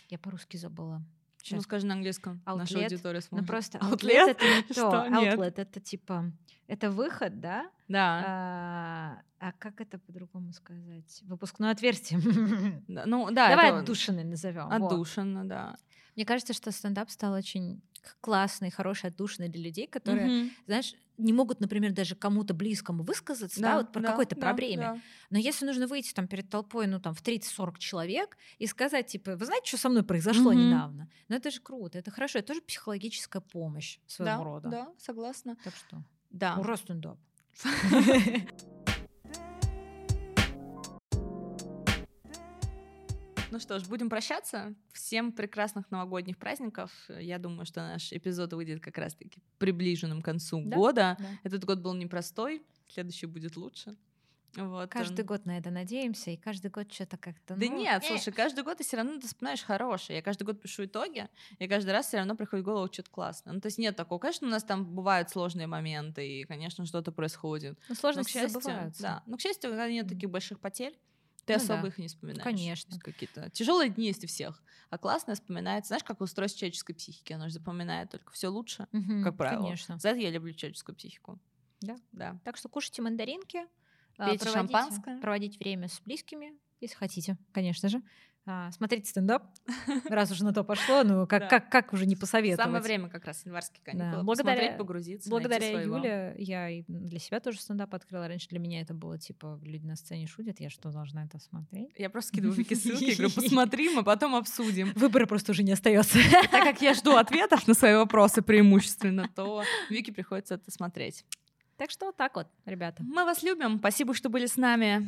Я 0.09 0.17
по-русски 0.17 0.57
забыла. 0.57 1.03
Сейчас. 1.37 1.57
Ну, 1.57 1.61
скажи 1.61 1.85
на 1.85 1.93
английском. 1.93 2.41
Outlet. 2.45 2.57
Наша 2.57 2.79
аудитория 2.79 3.21
сможет. 3.21 3.43
Ну, 3.43 3.47
просто 3.47 3.77
outlet, 3.77 3.99
outlet 3.99 4.29
это 4.29 4.45
не 4.45 4.61
то. 4.67 4.73
Что? 4.73 5.07
Outlet 5.07 5.53
это 5.55 5.79
типа... 5.79 6.31
Это 6.67 6.91
выход, 6.91 7.39
да? 7.39 7.71
Да. 7.87 8.23
А, 8.27 9.21
а 9.39 9.53
как 9.53 9.81
это 9.81 9.97
по-другому 9.99 10.51
сказать? 10.53 11.21
Выпускное 11.23 11.71
отверстие. 11.71 12.19
Ну, 12.87 13.31
да. 13.31 13.49
Давай 13.49 13.69
это... 13.69 13.79
отдушины 13.79 14.23
назовем. 14.23 14.69
Отдушина, 14.71 15.39
вот. 15.39 15.47
да. 15.47 15.77
Мне 16.15 16.25
кажется, 16.25 16.53
что 16.53 16.71
стендап 16.71 17.09
стал 17.09 17.33
очень 17.33 17.81
классной, 18.21 18.71
хорошей 18.71 19.09
отдушиной 19.09 19.49
для 19.49 19.61
людей, 19.61 19.87
которые, 19.87 20.27
mm-hmm. 20.27 20.51
знаешь, 20.65 20.95
не 21.17 21.33
могут, 21.33 21.59
например, 21.59 21.91
даже 21.91 22.15
кому-то 22.15 22.53
близкому 22.53 23.03
высказаться, 23.03 23.59
да, 23.61 23.71
да 23.71 23.77
вот 23.77 23.91
про 23.91 24.01
да, 24.01 24.07
какой-то 24.09 24.35
да, 24.35 24.41
проблеме. 24.41 24.81
Да. 24.81 25.01
Но 25.29 25.37
если 25.37 25.65
нужно 25.65 25.87
выйти 25.87 26.13
там 26.13 26.27
перед 26.27 26.49
толпой, 26.49 26.87
ну 26.87 26.99
там 26.99 27.13
в 27.13 27.21
30-40 27.21 27.77
человек 27.77 28.37
и 28.57 28.67
сказать, 28.67 29.07
типа, 29.07 29.35
вы 29.35 29.45
знаете, 29.45 29.67
что 29.67 29.77
со 29.77 29.89
мной 29.89 30.03
произошло 30.03 30.53
mm-hmm. 30.53 30.67
недавно? 30.67 31.09
Ну 31.27 31.35
это 31.35 31.51
же 31.51 31.59
круто, 31.61 31.97
это 31.97 32.09
хорошо, 32.11 32.39
это 32.39 32.49
тоже 32.49 32.61
психологическая 32.61 33.41
помощь 33.41 33.99
своего 34.07 34.37
да, 34.37 34.43
рода. 34.43 34.69
Да, 34.69 34.89
согласна. 34.97 35.57
Так 35.63 35.75
что, 35.75 36.03
да. 36.29 36.55
ура, 36.57 36.77
стендап. 36.77 37.17
Ну 43.51 43.59
что 43.59 43.79
ж, 43.79 43.87
будем 43.87 44.09
прощаться. 44.09 44.75
Всем 44.93 45.31
прекрасных 45.31 45.89
новогодних 45.89 46.37
праздников. 46.37 46.91
Я 47.09 47.39
думаю, 47.39 47.65
что 47.65 47.81
наш 47.81 48.13
эпизод 48.13 48.53
выйдет 48.53 48.79
как 48.79 48.97
раз-таки 48.99 49.41
приближенным 49.57 50.21
к 50.21 50.25
концу 50.25 50.61
да? 50.63 50.75
года. 50.75 51.17
Да. 51.19 51.25
Этот 51.43 51.65
год 51.65 51.79
был 51.79 51.95
непростой, 51.95 52.61
следующий 52.87 53.25
будет 53.25 53.57
лучше. 53.57 53.95
Вот, 54.55 54.89
каждый 54.89 55.21
он... 55.21 55.27
год 55.27 55.45
на 55.45 55.57
это 55.57 55.69
надеемся, 55.69 56.31
и 56.31 56.37
каждый 56.37 56.71
год 56.71 56.91
что-то 56.91 57.17
как-то. 57.17 57.55
Да 57.55 57.65
ну, 57.65 57.77
нет, 57.77 58.03
э. 58.03 58.07
слушай, 58.07 58.33
каждый 58.33 58.63
год 58.63 58.77
ты 58.77 58.83
все 58.83 58.97
равно 58.97 59.19
ты 59.19 59.27
вспоминаешь 59.27 59.63
хорошее. 59.63 60.17
Я 60.17 60.23
каждый 60.23 60.43
год 60.43 60.61
пишу 60.61 60.85
итоги, 60.85 61.27
и 61.59 61.67
каждый 61.67 61.91
раз 61.91 62.07
все 62.07 62.17
равно 62.17 62.35
приходит 62.35 62.65
в 62.65 62.67
голову 62.67 62.91
что-то 62.91 63.11
классное. 63.11 63.53
Ну, 63.53 63.61
то 63.61 63.67
есть 63.67 63.77
нет 63.77 63.95
такого. 63.95 64.19
Конечно, 64.19 64.47
у 64.47 64.51
нас 64.51 64.63
там 64.63 64.85
бывают 64.85 65.29
сложные 65.29 65.67
моменты, 65.67 66.27
и, 66.27 66.43
конечно, 66.45 66.85
что-то 66.85 67.11
происходит. 67.11 67.77
Ну, 67.89 67.95
сложности 67.95 68.37
но, 68.37 68.41
к 68.41 68.43
счастью, 68.43 68.61
забываются. 68.61 69.01
Да. 69.01 69.23
Но, 69.27 69.37
к 69.37 69.41
счастью, 69.41 69.69
когда 69.69 69.87
нет 69.89 70.07
таких 70.07 70.29
больших 70.29 70.59
потерь, 70.59 70.97
ты 71.49 71.57
ну, 71.57 71.63
особо 71.63 71.81
да. 71.81 71.87
их 71.87 71.97
не 71.97 72.07
вспоминаешь. 72.07 72.43
Конечно. 72.43 72.99
Какие-то 72.99 73.49
тяжелые 73.49 73.89
дни 73.89 74.05
есть 74.05 74.23
у 74.23 74.27
всех, 74.27 74.61
а 74.91 74.99
классное 74.99 75.33
вспоминается. 75.33 75.89
Знаешь, 75.89 76.03
как 76.03 76.21
устройство 76.21 76.59
человеческой 76.59 76.93
психики, 76.93 77.33
оно 77.33 77.47
же 77.47 77.55
запоминает 77.55 78.11
только 78.11 78.31
все 78.31 78.49
лучше, 78.49 78.87
угу, 78.91 79.23
как 79.23 79.35
правило. 79.35 79.63
Конечно. 79.63 79.97
За 79.97 80.09
это 80.09 80.19
я 80.19 80.29
люблю 80.29 80.53
человеческую 80.53 80.95
психику. 80.95 81.39
Да. 81.81 81.95
да. 82.11 82.39
Так 82.43 82.57
что 82.57 82.69
кушайте 82.69 83.01
мандаринки, 83.01 83.65
а, 84.17 84.29
пейте 84.29 84.47
шампанское, 84.47 85.19
проводить 85.21 85.59
время 85.59 85.87
с 85.87 85.99
близкими, 86.01 86.53
если 86.81 86.95
хотите, 86.95 87.37
конечно 87.51 87.89
же. 87.89 88.03
А, 88.51 88.71
смотрите 88.71 89.07
стендап, 89.07 89.43
раз 90.09 90.31
уже 90.31 90.43
на 90.43 90.51
то 90.51 90.63
пошло, 90.63 91.03
ну 91.03 91.27
как, 91.27 91.41
да. 91.41 91.47
как, 91.47 91.69
как 91.69 91.93
уже 91.93 92.07
не 92.07 92.15
посоветовать. 92.15 92.65
Самое 92.65 92.81
время 92.81 93.07
как 93.07 93.25
раз, 93.25 93.45
январские 93.45 93.79
каникулы, 93.83 94.11
да. 94.11 94.23
благодаря, 94.23 94.71
погрузиться, 94.75 95.29
Благодаря 95.29 95.83
Юле 95.83 96.33
я 96.39 96.67
и 96.67 96.83
для 96.87 97.19
себя 97.19 97.41
тоже 97.41 97.59
стендап 97.59 97.93
открыла. 97.93 98.27
Раньше 98.27 98.47
для 98.49 98.57
меня 98.57 98.81
это 98.81 98.95
было 98.95 99.19
типа, 99.19 99.59
люди 99.61 99.85
на 99.85 99.95
сцене 99.95 100.25
шутят, 100.25 100.59
я 100.59 100.71
что, 100.71 100.89
должна 100.89 101.25
это 101.25 101.37
смотреть? 101.37 101.91
Я 101.95 102.09
просто 102.09 102.29
скидываю 102.29 102.57
Вики 102.57 102.73
ссылки, 102.73 103.15
говорю, 103.15 103.31
посмотрим, 103.35 103.99
а 103.99 104.03
потом 104.03 104.33
обсудим. 104.33 104.93
Выбора 104.95 105.27
просто 105.27 105.51
уже 105.51 105.61
не 105.61 105.73
остается. 105.73 106.17
Так 106.49 106.63
как 106.63 106.81
я 106.81 106.95
жду 106.95 107.17
ответов 107.17 107.67
на 107.67 107.75
свои 107.75 107.93
вопросы 107.93 108.41
преимущественно, 108.41 109.29
то 109.35 109.63
Вике 109.91 110.11
приходится 110.11 110.55
это 110.55 110.71
смотреть. 110.71 111.23
Так 111.77 111.91
что 111.91 112.07
вот 112.07 112.17
так 112.17 112.35
вот, 112.35 112.47
ребята. 112.65 113.03
Мы 113.03 113.25
вас 113.25 113.43
любим. 113.43 113.77
Спасибо, 113.77 114.15
что 114.15 114.29
были 114.29 114.47
с 114.47 114.57
нами 114.57 115.07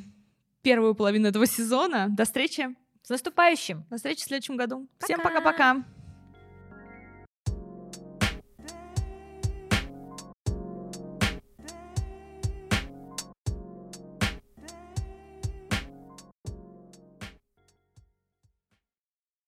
первую 0.62 0.94
половину 0.94 1.28
этого 1.28 1.48
сезона. 1.48 2.08
До 2.08 2.26
встречи. 2.26 2.76
С 3.04 3.10
наступающим! 3.10 3.86
До 3.90 3.98
встречи 3.98 4.22
в 4.22 4.26
следующем 4.26 4.58
году. 4.58 4.88
Пока. 5.00 5.06
Всем 5.06 5.22
пока-пока! 5.22 5.84